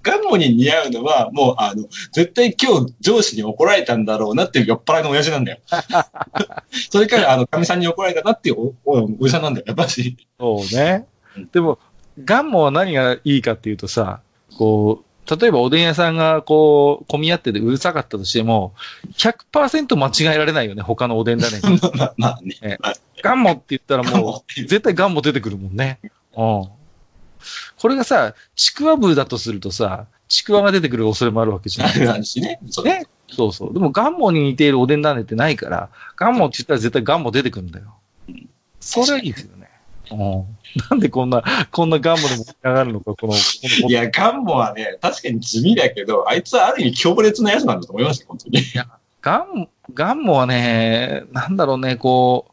[0.03, 5.59] ガンモに似合うのは、もう、あの、絶対今日上司に怒られたんだろうなっていう酔っ払いの親父なんだよ。
[6.91, 10.19] それから、あの、神さんに怒られたなっていうおおおじさんなんだよ、やっぱし。
[10.38, 11.49] そうねうん。
[11.51, 11.79] でも、
[12.23, 14.21] ガンモは何がいいかっていうとさ、
[14.59, 18.75] こう、例えばおでん屋さんがこう、混み合っててうるさかったとしても、
[19.17, 21.61] 100%間違えられないよね、他のおでんだね。
[21.95, 22.79] ま あまあね。
[23.23, 26.01] ガンモって言ったらもう、絶対ガンモ出てくるもんね。
[26.37, 26.69] うん。
[27.79, 32.09] これがさ、ちくわ部だとするとさ、ちくわが出てくる恐れもあるわけじゃん。
[32.09, 32.59] あるしね。
[32.71, 33.07] そうね。
[33.31, 33.73] そうそう。
[33.73, 37.95] でもガンモに似ているおでん種ってないから、ガンモって言ったら絶対ガンモ出てくるんだよ。
[38.81, 39.62] それはいいですよね。
[40.11, 40.19] うん。
[40.91, 43.38] なんでこんな、こんなガンモでも盛り上がるのか、この、こ
[43.83, 48.61] のいや、ガンモはね、確かに地味だけど、あいつはある意味強烈なやつなんだと思いますよ、本当に。
[49.21, 52.53] ガン、ガンモはね、なんだろうね、こう、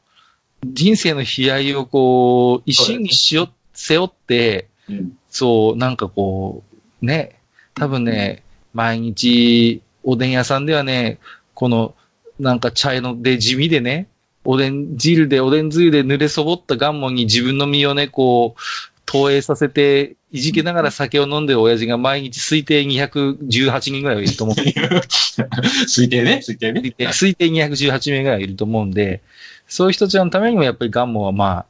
[0.65, 5.17] 人生の悲哀をこう、一心にしよ、背負って、うん。
[5.29, 6.63] そう、なんかこ
[7.01, 7.39] う、ね、
[7.75, 11.19] 多分ね、毎日、おでん屋さんではね、
[11.53, 11.95] この、
[12.39, 14.07] なんか茶色で地味でね、
[14.51, 18.62] おでん汁で、おでんつゆで濡れそぼったガンモンに自分の身をね、こう、
[19.05, 24.55] 投影させて、いじけながら酒を飲んでる親父が毎日推定218人ぐらいはいると思う。
[24.55, 26.81] 推定ね、推定ね。
[26.81, 29.21] 推定推定218名ぐらいいると思うんで、
[29.67, 31.65] そういう人たちのためにもやっぱりガンモンはまあ、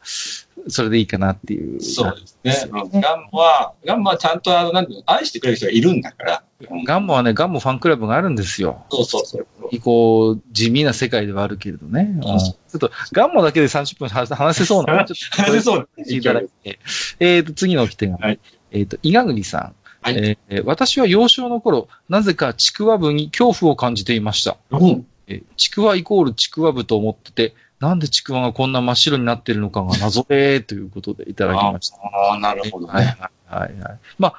[0.67, 1.81] それでいいかなっていう。
[1.81, 2.81] そうですね。
[2.93, 6.43] うんガンモは、ガンモはちゃんとあの、なんていうの、愛してくれる人がいるんだから。
[6.69, 8.83] うんガンモンはね、ガンモンファンクラブがあるんですよ。
[8.89, 9.79] そうそうそう。
[9.79, 12.11] こう、地味な世界ではあるけれどね。
[12.15, 16.79] うんちょっと、ガンモだけで30分話話せそうな のちょっと話せそう聞いただいて。
[17.19, 18.39] えっ、と、次の起き手が、はい
[18.71, 19.75] えっ、と、伊賀栗さん。
[20.01, 24.57] はいえー私は幼少の頃、なぜかちくわ部に恐怖を感じていました。
[24.71, 25.05] うん。
[25.29, 31.97] えーちくわイコールちくわ部と思ってて、なんでちくわがこんな真っ白になってるのかが謎で、ということでいただきました。
[31.97, 33.17] ああ、なるほどはいね。
[33.45, 33.99] はいはいはい。
[34.17, 34.33] まあ、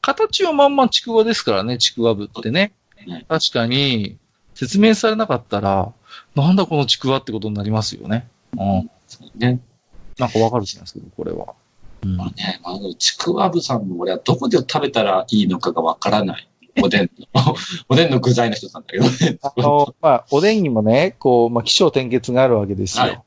[0.00, 2.72] 形はまんまちくわですからね、ちくわ部ってね
[3.06, 3.24] ね。
[3.28, 4.16] 確かに、
[4.54, 5.92] 説明されなかったら、
[6.34, 8.28] なんだこのちくわってことになりますよね。
[8.56, 8.90] うん。
[9.06, 9.60] そうね。
[10.18, 11.54] なんかわかるじゃないですか、これは。
[12.04, 16.48] うんまあね、あの、ちくわぶさんも俺はどこで食べたらいいのかがわからない。
[16.80, 17.56] おでんの、
[17.88, 19.38] おでんの具材の一つなんだけどね。
[19.42, 23.04] あの、まあ、おでんにもね、こう、まあ、気象転結があるわけですよ。
[23.04, 23.22] はい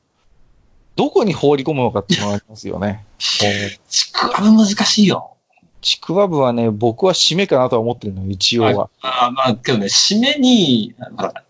[0.96, 3.04] どこに放り込むのかっていうのがありますよね。
[3.18, 5.36] ちくわぶ難しいよ。
[5.82, 8.90] ちくわ部はね、僕は締めかなとは思ってるのよ、一応は。
[9.02, 10.94] ああまあ、けどね、締めに、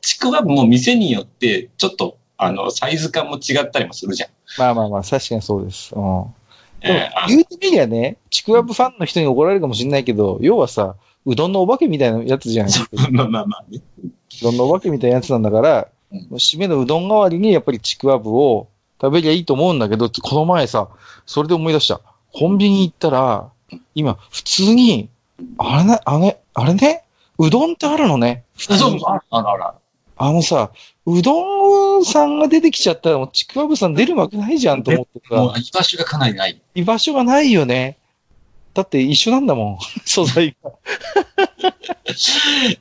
[0.03, 4.31] ちくわぶも店によって、ちょっと、あの、サイズ感も違ったりもするじゃん。
[4.59, 5.95] まあまあまあ、確かにそうです。
[5.95, 6.25] うん。
[6.81, 12.73] でも言うてみりゃね、ちくわぶファンの人に怒られるかもしれないけど、要はさ、うどんのお化けみたいなやつじゃない？
[12.73, 13.11] ですか。
[13.11, 13.81] まあまあまあね。
[14.05, 14.11] う
[14.43, 18.69] どんのお化けみたいなやつなんだから、うん締めのうどん代わりにやっぱりちくわぶを
[19.01, 20.89] 食べりゃいいと思うんだけど、この前さ、
[21.27, 22.01] それで思い出した。
[22.33, 23.51] コンビニ行ったら、
[23.95, 25.09] 今、普通に、
[25.59, 27.03] あれね、あれ、あれね、
[27.39, 28.45] うどんってあるのね。
[28.57, 29.75] 普通にそう、ああらあら。
[30.19, 30.71] あのさ、
[31.05, 36.61] うどんさんが出てきちゃったら、もうちくわぶさん出るわけないじゃんと思ってさ、もう居場所がかなりない。
[36.75, 37.99] 居場所がないよね。
[38.77, 40.71] だって一緒なんだもん、 素材が。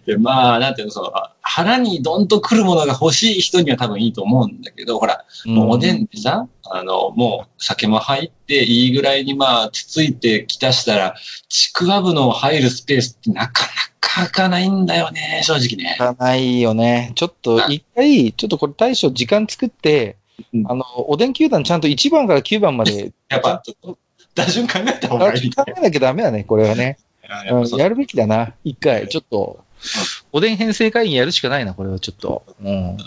[0.06, 11.16] で、まあ、なんていうの、その、腹にどんと来るものが欲しい人には多分いいと思うんだけど、ほら、もうおでんでさ、あの、もう酒も入っていいぐらいにまあ、つついてきたしたら、
[11.48, 13.70] ちくわぶの入るスペースってなかな
[14.02, 15.96] か開かないんだよね、正直ね。
[15.96, 17.14] いかないよね。
[17.16, 20.18] ちょっと、一回、ちょっとこれ大将時間作って、
[20.54, 23.98] うんあの、おでん球団ちゃんと1番から9番まで、やっぱ、ちょっと、
[24.36, 25.50] 打順考えた方がいいね。
[25.68, 26.98] えなきゃダメだね、これはね。
[27.28, 28.54] やううんやるべきだな。
[28.64, 29.64] 一回、ちょっと、
[30.32, 32.44] おでん編成会議やるしかないな、これはちょっと。
[32.64, 32.98] うん。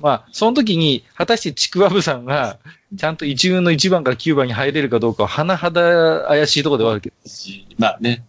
[0.00, 2.58] まあ、その時に、果たしてちくわぶさんが、
[2.96, 7.16] ちゃんと一軍の1番から9番に入れるかどうかは、甚だ怪しいところではあるけど、
[7.78, 8.24] まあね。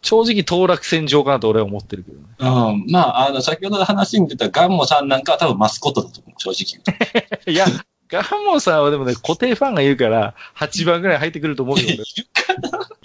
[0.00, 2.24] 正直当落戦場かなと俺は思ってるけどね。
[2.38, 2.44] う
[2.76, 7.50] ん、まあ、あの、先ほどの話に出たガンモさんなんかは多分マスコットだと思う、正直言うと。
[7.50, 7.66] いや、
[8.08, 11.84] ガンモンさんはでもね、固定ファンがいるから、8番ぐらい入ってくると思うよ。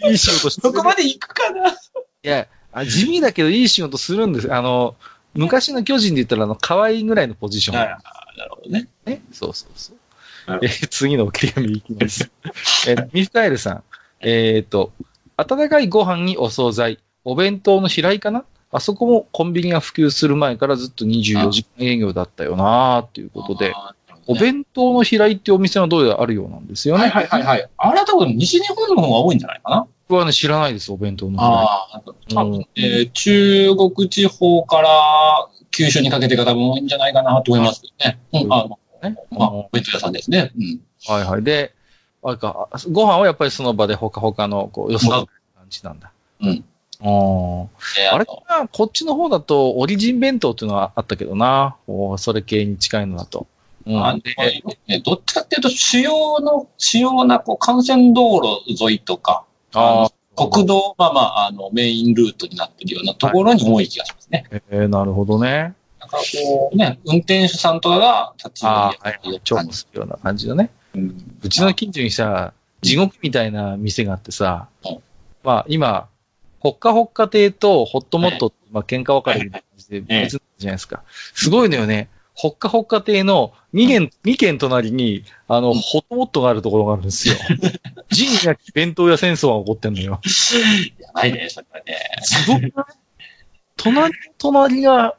[0.02, 0.74] 俺いい仕事してる。
[0.74, 1.74] そこまで行くかない
[2.24, 4.54] やあ、地味だけどいい仕事するんです。
[4.54, 4.96] あの、
[5.34, 7.78] 昔の巨人で言ったら、あの、可愛いぐらいのポジション。
[7.78, 8.00] あ
[8.38, 8.88] なるほどね。
[9.06, 9.22] ね。
[9.32, 10.58] そうそうそうな。
[10.58, 12.32] るえー次の送り紙いきます。
[12.88, 13.84] えーミフカエルさん。
[14.22, 14.92] えっ、と、
[15.38, 18.46] 温かいご飯にお惣菜、お弁当の平井かな？
[18.72, 27.04] あそこもコンビニが普及する前からずっと24時間営業だったよなーっていうことで、あーお弁当の平井ってお店はどうやらあるようなんですよね。
[27.04, 27.70] はいはいはいはい。
[27.78, 31.52] あれは多分西日本の方が多いんじゃないかな僕はね、知らないです、お弁当の平井。
[31.52, 34.90] ああ、多分うん、えー中国地方から
[35.72, 38.20] 九州にかけてが多分多いんじゃないかなと思いますけどね。
[38.34, 39.18] うん、あの、ね。
[39.32, 40.52] まあ、お弁当屋さんですね。
[40.56, 40.82] うん。
[41.08, 41.44] はいはい。
[41.44, 41.74] で、
[42.24, 46.12] あれか、ご飯はやっぱりその場でほかほかの、こう、よその感じなんだ。
[46.42, 46.64] うん。
[47.06, 47.68] あ
[48.14, 51.76] あれかとなこっちの方だと、オリジン弁当っていうのはあったけどな。
[51.88, 53.48] おーそれ系に近いのだと。
[53.86, 54.22] うん。
[54.22, 64.46] で、ねどっちかっていうと、主要の、主要なこう幹線道路沿いとか、ああ、国道、まあまあ、あの、メインルートになってるようなところに多い気がしますね。
[64.70, 65.74] えー、なるほどね。
[66.00, 69.14] だからこう、ね、運転手さんとかが立ち寄りああ、や
[69.72, 70.70] するような感じのね。
[70.96, 74.98] うんうちの近所にさ、地獄みたいな店があってさうん、
[75.44, 76.08] まあ今、
[76.60, 81.04] ほっかほっか亭とホットモット、まあ喧嘩別れみたいな感じで別じゃないですか。
[81.34, 82.10] すごいのよね。
[82.36, 87.36] ほっかほっか亭の2軒、二軒隣に、あの、うんホットモットがあるところがあるんですよ。
[88.10, 90.20] 人や弁当屋戦争が起こってんのよ。
[91.00, 91.98] やばいね、それはね。
[92.24, 92.72] すごくない？
[93.78, 95.16] 隣、隣が、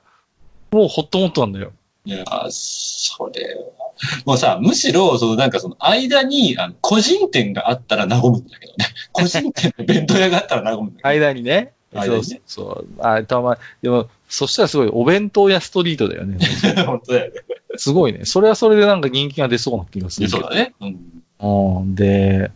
[0.70, 1.72] もうホットモットなんだよ。
[2.04, 3.90] いや、それは。
[4.26, 8.86] もうさ、むしろ、そのなんかその間に、あの、個人店があったら和むんだけどね。
[9.12, 11.72] 個人店の弁当屋があったら和むんだけ 間にね。
[11.94, 12.86] 間にねそうそうそう。
[12.98, 16.38] あ、たま、でも、そしたらすごいお弁当屋ストリートだよね。
[16.76, 16.84] ど。
[16.86, 17.40] 本当だよね。
[17.76, 18.24] すごいね。
[18.24, 20.28] それはそれでなんか人気が出そうな気がする。
[20.28, 20.74] そうだね。
[20.80, 21.80] うん。
[21.80, 21.94] うん。
[21.94, 22.50] で、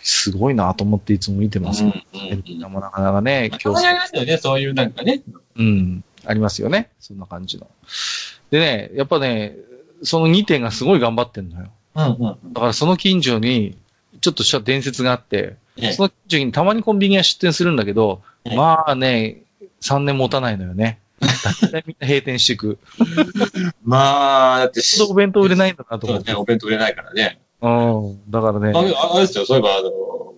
[0.00, 1.84] すごいなと思っていつも見てます。
[1.84, 5.22] うんエルピナもなかなかね、たまにありますよね、そういうなんかね。
[5.56, 6.04] うん。
[6.24, 6.90] ありますよね。
[7.00, 7.66] そんな感じの。
[8.50, 9.56] でね、やっぱね、
[10.02, 11.68] その2点がすごい頑張ってんのよ。
[11.94, 12.08] うんう
[12.48, 12.52] ん。
[12.52, 13.76] だからその近所に、
[14.20, 19.42] ちょっとした伝説があって、ええその近所にたまにコンビニが出店するんだけど、ええまあね、
[19.80, 21.00] 3年持たないのよね。
[21.20, 22.78] 大体みんな閉店していく。
[23.84, 26.32] まあ、だって、お弁当売れないんだなと思って。
[26.32, 27.40] ね、お弁当売れないからね。
[27.60, 28.30] うん。
[28.30, 28.72] だからね。
[28.74, 29.90] あああれですよ、そういえば、あの、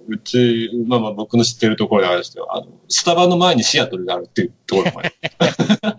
[0.08, 5.12] うち、まあまあ僕の知ってるところであれですよ、あの、スタバの前にシアトルがあるっていうところもある。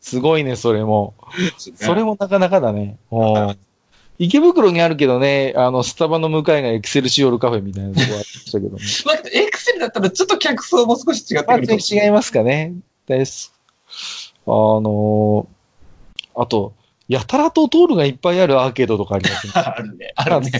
[0.00, 1.14] すごいね、それも。
[1.58, 2.14] それも。
[2.14, 2.96] もなかなかだね。
[3.10, 3.56] うん
[4.18, 8.82] 池袋にあるけどね、あの、スタバの向かいがエクセルシオールカフェみたいなとこありましたけどね。
[9.04, 12.74] まあ、エクセルだったらちょっと客層も少し違ってまあ、くるかもしれ違いますかね。
[13.06, 13.52] です。
[14.46, 15.56] あのー
[16.38, 16.74] あと、
[17.08, 19.52] やたらとドトールがいっぱいあるアーケードとかありますね。
[19.56, 20.12] あるね。
[20.16, 20.50] あるね。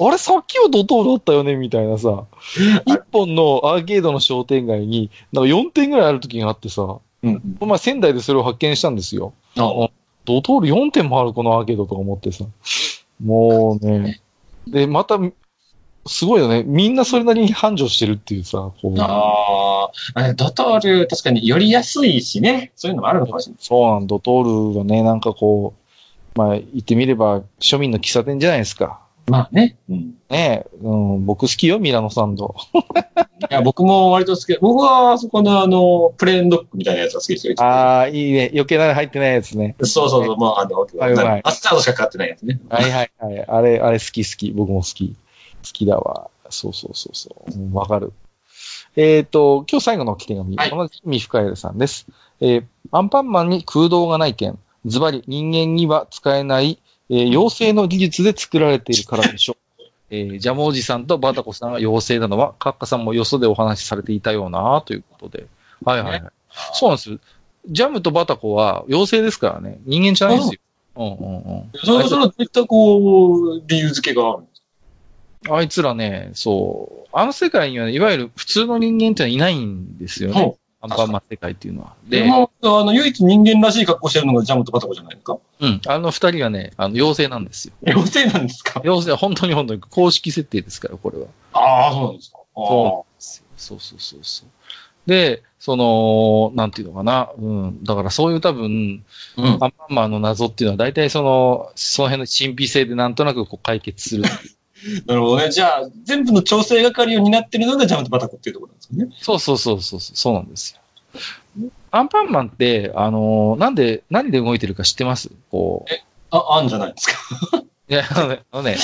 [0.00, 2.24] あれ、さっきはドトールだったよねみたいなさ。
[2.86, 7.58] 一本のアーケードの商店街に、なんか4点ぐらいある時があってさ、こうん。
[7.60, 9.32] の前仙台でそれを発見したんですよ。
[9.56, 9.88] あ
[10.24, 12.44] ドトール4点もあるこのアーケードとか思ってさ。
[13.22, 14.20] もうね。
[14.66, 15.18] で、また、
[16.06, 16.62] すごいよね。
[16.64, 22.72] みんなそれなりに繁盛してるっていうさ、こうああ、ドトール、確かに寄りやすいしね。
[22.76, 23.58] そういうのもあるのかもしれない。
[23.62, 25.74] そうなん、ドトールがね、なんかこ
[26.34, 29.00] う、まあ言ってみれば庶民の喫茶店じゃないですか。
[29.26, 29.76] まあね。
[29.88, 30.14] うん。
[30.28, 32.54] ねえ、うん、僕好きよ、ミラノサンド。
[33.50, 34.58] いや、僕も割と好き。
[34.60, 37.54] 僕はあそこのあの、プレーンドッグみたいなやつが好きですよ。
[37.58, 38.50] ああ、いいね。
[38.52, 39.76] 余計なの入ってないやつね。
[39.80, 40.36] そうそうそう。
[40.36, 40.86] まあ、あの、は
[41.38, 42.60] いマスタードしかかかってないやつね。
[42.68, 43.44] はいはいはい。
[43.46, 44.50] あれ、あれ好き好き。
[44.50, 45.08] 僕も好き。
[45.08, 45.14] 好
[45.72, 46.28] きだわ。
[46.50, 47.52] そうそうそうそう。
[47.52, 48.12] うんわかる。
[48.96, 50.56] えっ、と、今日最後の手紙。
[50.56, 52.06] はい同じミフカエルさんです。
[52.40, 54.58] えーアンパンマンに空洞がない件。
[54.84, 56.78] ズバリ人間には使えない、
[57.10, 59.82] えー妖精の技術で作られているからでしょう。
[60.10, 65.46] えージャムおじさんとバタコさんが妖精なのは、カッカさんもよそでお話しされていたような、ということで。
[65.84, 66.22] はいはいはい。
[66.72, 67.18] そうなんですよ。
[67.68, 69.80] ジャムとバタコは妖精ですからね。
[69.84, 70.60] 人間じゃないですよ。
[70.96, 71.70] うんうんうん。
[71.82, 74.62] それ、それはどういったこう、理由付けがあるんです
[75.50, 77.08] あいつらね、そう。
[77.12, 80.56] あの世界には、ね、いわゆる普通の人間ってのはいないんですよかね。
[80.84, 81.94] アンパンマン世界っていうのは。
[82.06, 85.38] で、でも、あの、唯一人間らしい格好してるのがジャムとバタコじゃないですか？
[85.60, 85.80] うん。
[85.86, 87.74] あの二人はね、あの、妖精なんですよ。
[87.86, 88.80] 妖精なんですか？
[88.84, 91.26] 妖精は本当に本当に公式設定ですから、これは。
[91.52, 92.38] ああ、そうなんですか。
[92.54, 93.20] そう
[93.56, 94.48] そうそうそうそう。
[95.06, 97.30] で、その、なんていうのかな？
[97.38, 97.84] うん。
[97.84, 99.02] だからそういう多分、
[99.36, 99.42] う。
[99.42, 99.48] うん。
[99.48, 104.24] アンパンマンの謎っていうのは大体その、その辺の神秘性でなんとなくこう解決する。
[105.06, 105.50] なるほどね。
[105.50, 109.16] じゃあ、全部の調整係を担ってるのがジャムとバタコっていうところなんですよね。
[109.20, 110.80] そうそうそうそう、そうなんですよ。
[111.90, 115.30] アンパンマンって、あのーなんで、何で動いてるか知ってます？
[115.50, 115.92] こう。
[116.30, 117.62] あ、あんじゃないですか。
[117.88, 118.76] いや、あのね、あのね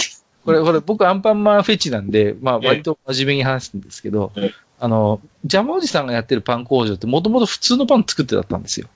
[0.44, 8.88] これ、これ僕アンパンマンフェチなんで、まあええ割と真面目に話すんですけどええ、あの、ジャムおじさんがやってるパン工場ってもともと普通のパン作ってだったんですよ。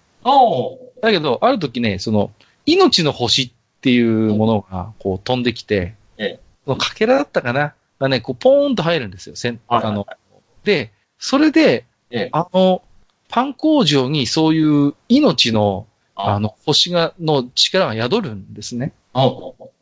[1.03, 2.31] だけど、ある時ね、その、
[2.67, 3.51] 命の星っ
[3.83, 5.95] ていうものがこう飛んできて、
[6.67, 7.75] のかけらだったかな？
[7.99, 9.37] がね、こうポーンと入るんですよ。
[9.37, 10.07] せんはいあの、
[10.65, 12.83] で、それで、ええあの、
[13.29, 18.93] パン工場にそういう命の、ああの、星が、の力が宿るんですね。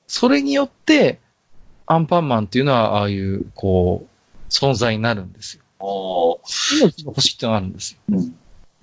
[0.07, 1.21] それによって、
[1.87, 5.63] アンパンマンっていうのは、ああいう、こう、存在になるんですよ。
[5.81, 8.21] 命の星ってのがあるんですよ。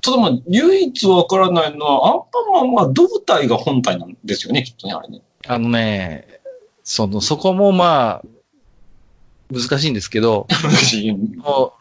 [0.02, 5.22] ただまあ、唯一わからないのは、アンパンマンは胴体が本体なんですよね、きっとね、あれね。
[5.48, 6.39] あのね、
[6.90, 11.80] その、そこもまあ、難しいんですけど、私、もう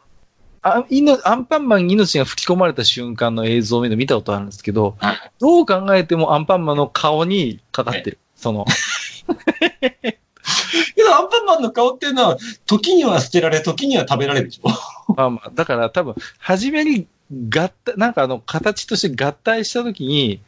[0.60, 8.18] あいのアンパンマンに命が吹き込まれた瞬間の映像を見る見たことあるんですけど、はいどう考えてもアンパンマンの顔にかかってる。
[8.36, 8.66] その、
[9.24, 12.36] けどアンパンマンの顔っていうのは、
[12.66, 14.68] 時には捨てられ、時には食べられるでしょ
[15.14, 17.06] まあまあ、だから多分、初めに
[17.48, 20.42] 合体、なんかあの、形として合体したときに、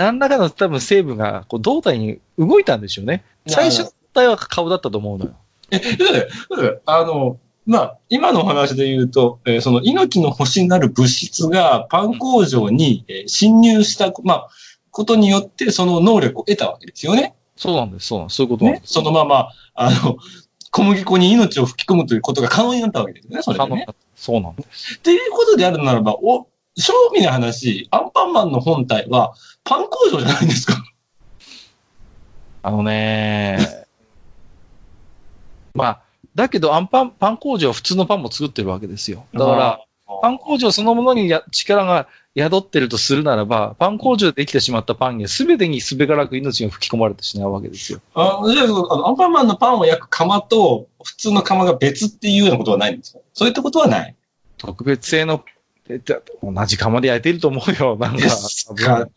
[0.00, 3.22] 何らかの多分成分がこう胴体に動いたんでしょうね。
[3.46, 5.32] 最初の体は顔だったと思うのよ。
[5.70, 14.48] え、だって、あの、まあ、今のお話で言うと、えーその命の星になる物質がパン工場に、えー侵入した、まあ、
[14.90, 17.34] ことによってその能力を得たわけですよね。
[17.56, 18.36] そうなんです、そうなんです。
[18.36, 18.86] そういうことなんねで。
[18.86, 18.92] す。
[18.94, 20.16] そのまま、あの、
[20.72, 23.86] 小麦粉に命を吹き込むということが可能になったわけですよね、それでね。
[24.16, 24.94] そうなんです。
[24.96, 29.34] っていうことであるならば、お、正味な話、アンパンマンの本体は
[29.64, 30.82] パン工場じゃないんですか？
[32.62, 33.86] あのね、
[35.74, 36.00] まあ、
[36.34, 39.26] だけど、アンパン、パン工場は普通のパンも作ってるわけですよ。
[39.32, 39.84] だから、
[40.22, 48.00] パン工場そのものにや力が宿ってるとするならば、パン工場でできてしまったパンには全てにすべからく命が吹き込まれてしまうわけですよ。
[48.14, 53.20] あじゃああの、アンパンマンのパンを焼く釜と、普通の釜が別っていうようなことはないんですか？
[53.32, 54.14] そういったことはない。
[54.58, 55.44] 特別製の、
[55.90, 57.96] えだ同じ釜で焼いてると思うよ。
[58.00, 59.08] なんか。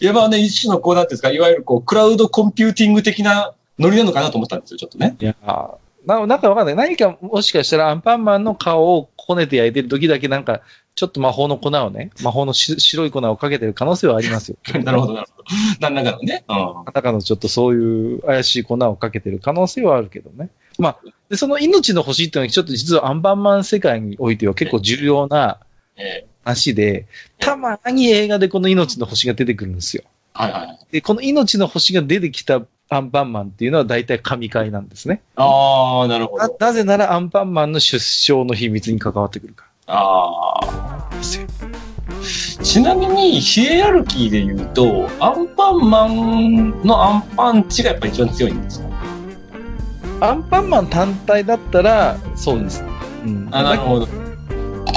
[0.00, 5.16] いや、まあね、一種のこう、なんていうんですか、いわゆるこう、クラウドコンピューティング的なノリなのかなと思ったんですよ、ちょっとね。
[5.20, 5.74] いやー
[6.06, 6.76] ななんかわかんない。
[6.76, 10.60] 何かもしかしたらアンパンマンの顔をこねて焼いてる時だけなんか、
[10.94, 14.56] ちょっと魔法の粉をね、 魔法のし白い粉をかけてる可能性はありますよ。
[14.84, 15.48] なるほど、なるほど。
[15.80, 16.44] 何らかのね。
[16.48, 16.56] うん。
[16.94, 20.48] 中のちょっとそういう怪しい粉をかけてる可能性はあるけどね。
[20.78, 20.98] まあ、
[21.28, 25.58] でその命の星っていうのはちょっと実はアンパンマン世界においては結構重要な
[25.98, 27.06] え話で、
[27.38, 30.04] たまに映画でこの命の星が出てくるんですよ。
[30.34, 30.78] ーはいはい。
[30.92, 35.22] で、この命の星が出てきたアンパンマンっていうのは大体神回なんですね。
[35.34, 36.56] ああ、なるほなど。
[36.60, 41.08] なぜならアンパンマンの出生の秘密に関わってくるかああ。
[41.10, 41.46] らですよ。
[42.62, 48.86] ちなみに、ヒエラルキーで言うと、アンパンマンのアンパンチがやっぱ一番強いんですか？
[50.20, 52.82] アンパンマン単体だったら、そうです。
[53.24, 53.48] うん。
[53.52, 54.25] あ、なるほど。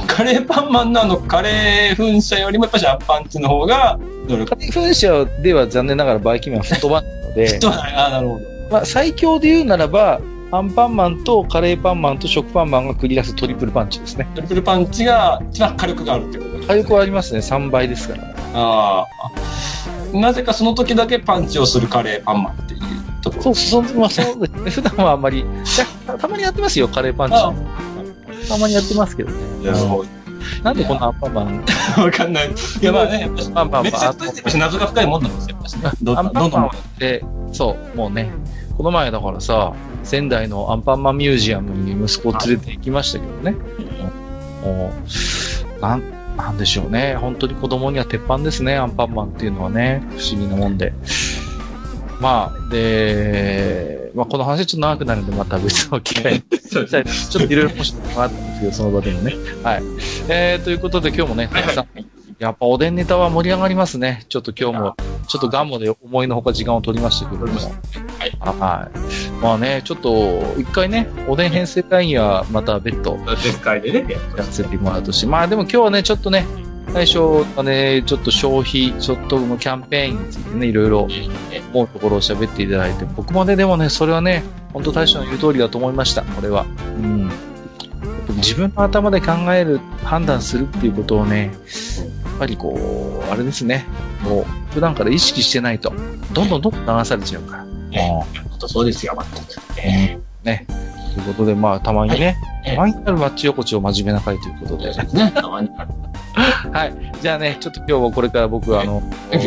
[0.07, 4.55] カレーパンマンのあのカレー噴射よりもやっぱしアンパンチの方が、どれか。
[4.55, 7.59] 噴射では残念ながらバイキンマンは吹っ飛ばないので、
[7.95, 8.45] あなるほど。
[8.71, 10.19] まあ、最強で言うならば、
[10.51, 14.27] アンパンマンとカレーパンマンと食パンマンが繰り出すトリプルパンチですね。
[14.35, 17.39] トリプルパンチが一番火力があるってことです火力はありますね。
[17.39, 18.23] 3倍ですから。
[18.55, 19.05] あ
[20.13, 20.17] あ。
[20.17, 22.79] なぜかその時だけパンチをするカレーパンマンっていう
[23.21, 23.43] ところ。
[23.43, 24.71] そう、そまあ、そうですね。
[24.71, 25.45] 普段はあんまり、
[26.19, 27.35] たまにやってますよ、カレーパンチ。
[28.49, 29.65] あたまにやってますけどね。
[29.65, 30.05] なるほ
[30.63, 32.03] なんでこのアンパンマン、ど。
[32.03, 32.49] わかんない。
[32.49, 35.57] いや、まあね、やっぱしまあまあまあめっちゃ謎が深いもんなんですよ、
[36.17, 38.31] アンパンマンって、そう、もうね、
[38.77, 39.73] この前だからさ、
[40.03, 43.57] 仙台のアンパンマンミュージアムに息子を連れて行きましたけどね。
[44.63, 44.91] も
[45.77, 46.03] う、なん、
[46.37, 47.15] なんでしょうね。
[47.19, 50.01] 本当に子供には鉄板ですね、アンパンマンっていうのはね。
[50.17, 50.93] 不思議なもんで。
[52.19, 59.33] まあ、で、まあこの話ちょっと長くなるんで、また別の機会に そうちょっといろいろ面白いのがあったんですけど、その場でもね。
[59.63, 59.83] はい。
[60.27, 61.87] えー、ということで今日もね、たくさん、
[62.37, 64.25] やっぱおでんネタは盛り上がりますね。
[64.27, 64.95] ちょっと今日も、
[65.29, 67.53] ちょっとガンモで思いのほか時間を取りましたけども。
[67.53, 69.41] はいはい。
[69.41, 76.45] まあね、ちょっと、一回ね、おでん編成会議はまた別途別会でね、ややらせてもらうとして、まあでも今日はね、ちょっとね、
[76.93, 77.19] 最初
[77.55, 81.07] はね、ちょっと消費、ちょっとのキャンペーンについてね、いろいろ
[81.73, 86.65] 思うところを喋っていただいて、僕もね、でもね、それはね、本当大将の言う通りだと思いました、これは。
[86.97, 87.27] うん。
[87.27, 87.29] やっ
[88.27, 91.51] ぱ自分の頭で考える、判断するっていうことをね、
[92.25, 93.85] やっぱりこう、あれですね、
[94.23, 95.93] もう、普段から意識してないと、
[96.33, 97.65] どんどんどんどん流されちゃうから。
[97.91, 98.25] ええ本
[98.59, 99.77] 当そうですよ、全く。
[99.77, 100.65] えね。
[101.15, 104.93] ということで、まあ、たまにね、ええたまにあるマッチ横丁真面目な回ということで。
[104.95, 105.91] えね、たまにある
[106.71, 106.93] はい。
[107.21, 109.01] じゃあね、ちょっと今日はこれから僕は、あの、は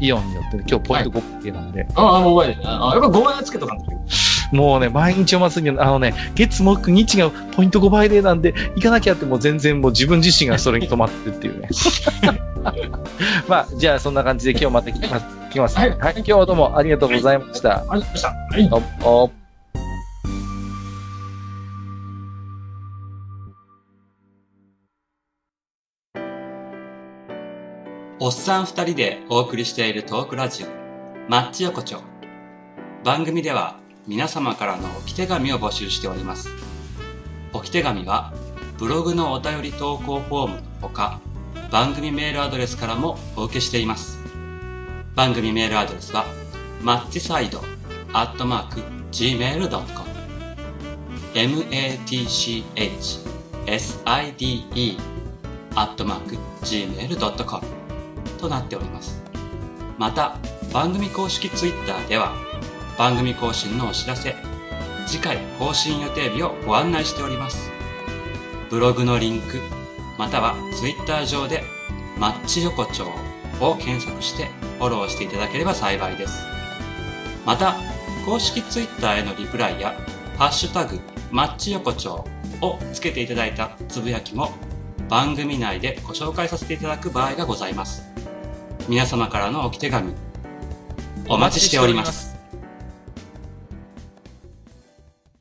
[0.00, 2.58] いイオンによってね、今日ポイント5系なんで、ああ、もう前で。
[2.64, 3.84] ああ、やっぱ5万円つけとかんと
[4.52, 11.68] もうね、毎日お祭りに、あのね、月木日がポイント5倍でなんで、行かなきゃってもう全然もう自分自身がそれに止まってるっていうね。
[13.48, 15.26] まあ、じゃあそんな感じで今日また来ます。
[15.50, 16.14] 来ます、はいはい。
[16.16, 17.76] 今日はどうもありがとうございました。
[17.76, 18.28] ありがとうございました。
[18.28, 18.68] はい。
[18.68, 19.43] どうも。
[28.26, 30.66] おっさん二人でお送りしているトークラジオ、
[31.28, 32.00] マッチ横丁。
[33.04, 36.48] 番組では皆様からの置き手紙を募集しております。
[37.52, 38.32] 置き手紙は
[38.78, 41.20] ブログのお便り投稿フォームのほか、
[41.70, 44.18] 番組メールアドレスからもお受けしています。
[45.14, 46.24] 番組メールアドレスは、
[46.80, 47.60] マッチサイド
[48.14, 48.80] アットマーク
[49.12, 49.84] gmail.com
[51.34, 52.64] matchside
[55.74, 57.83] アットマーク gmail.com
[58.44, 59.22] となっております。
[59.98, 60.36] また、
[60.72, 62.34] 番組公式ツイッターでは、
[62.98, 64.34] 番組更新のお知らせ、
[65.06, 67.70] 次回更新予定日をご案内しております。
[68.70, 69.60] ブログのリンク、
[70.18, 71.62] またはツイッター上で
[72.18, 73.06] マッチ横丁
[73.60, 74.46] を検索して
[74.78, 76.44] フォローしていただければ幸いです。
[77.46, 77.76] また、
[78.26, 79.94] 公式ツイッターへのリプライや、
[80.38, 82.24] ハッシュタグ、マッチ横丁
[82.60, 84.50] をつけていただいたつぶやきも
[85.08, 88.13] 番組内でご紹介させていただく場合がございます。
[88.86, 90.12] 皆様からの置き手紙、
[91.26, 92.33] お待ちしております。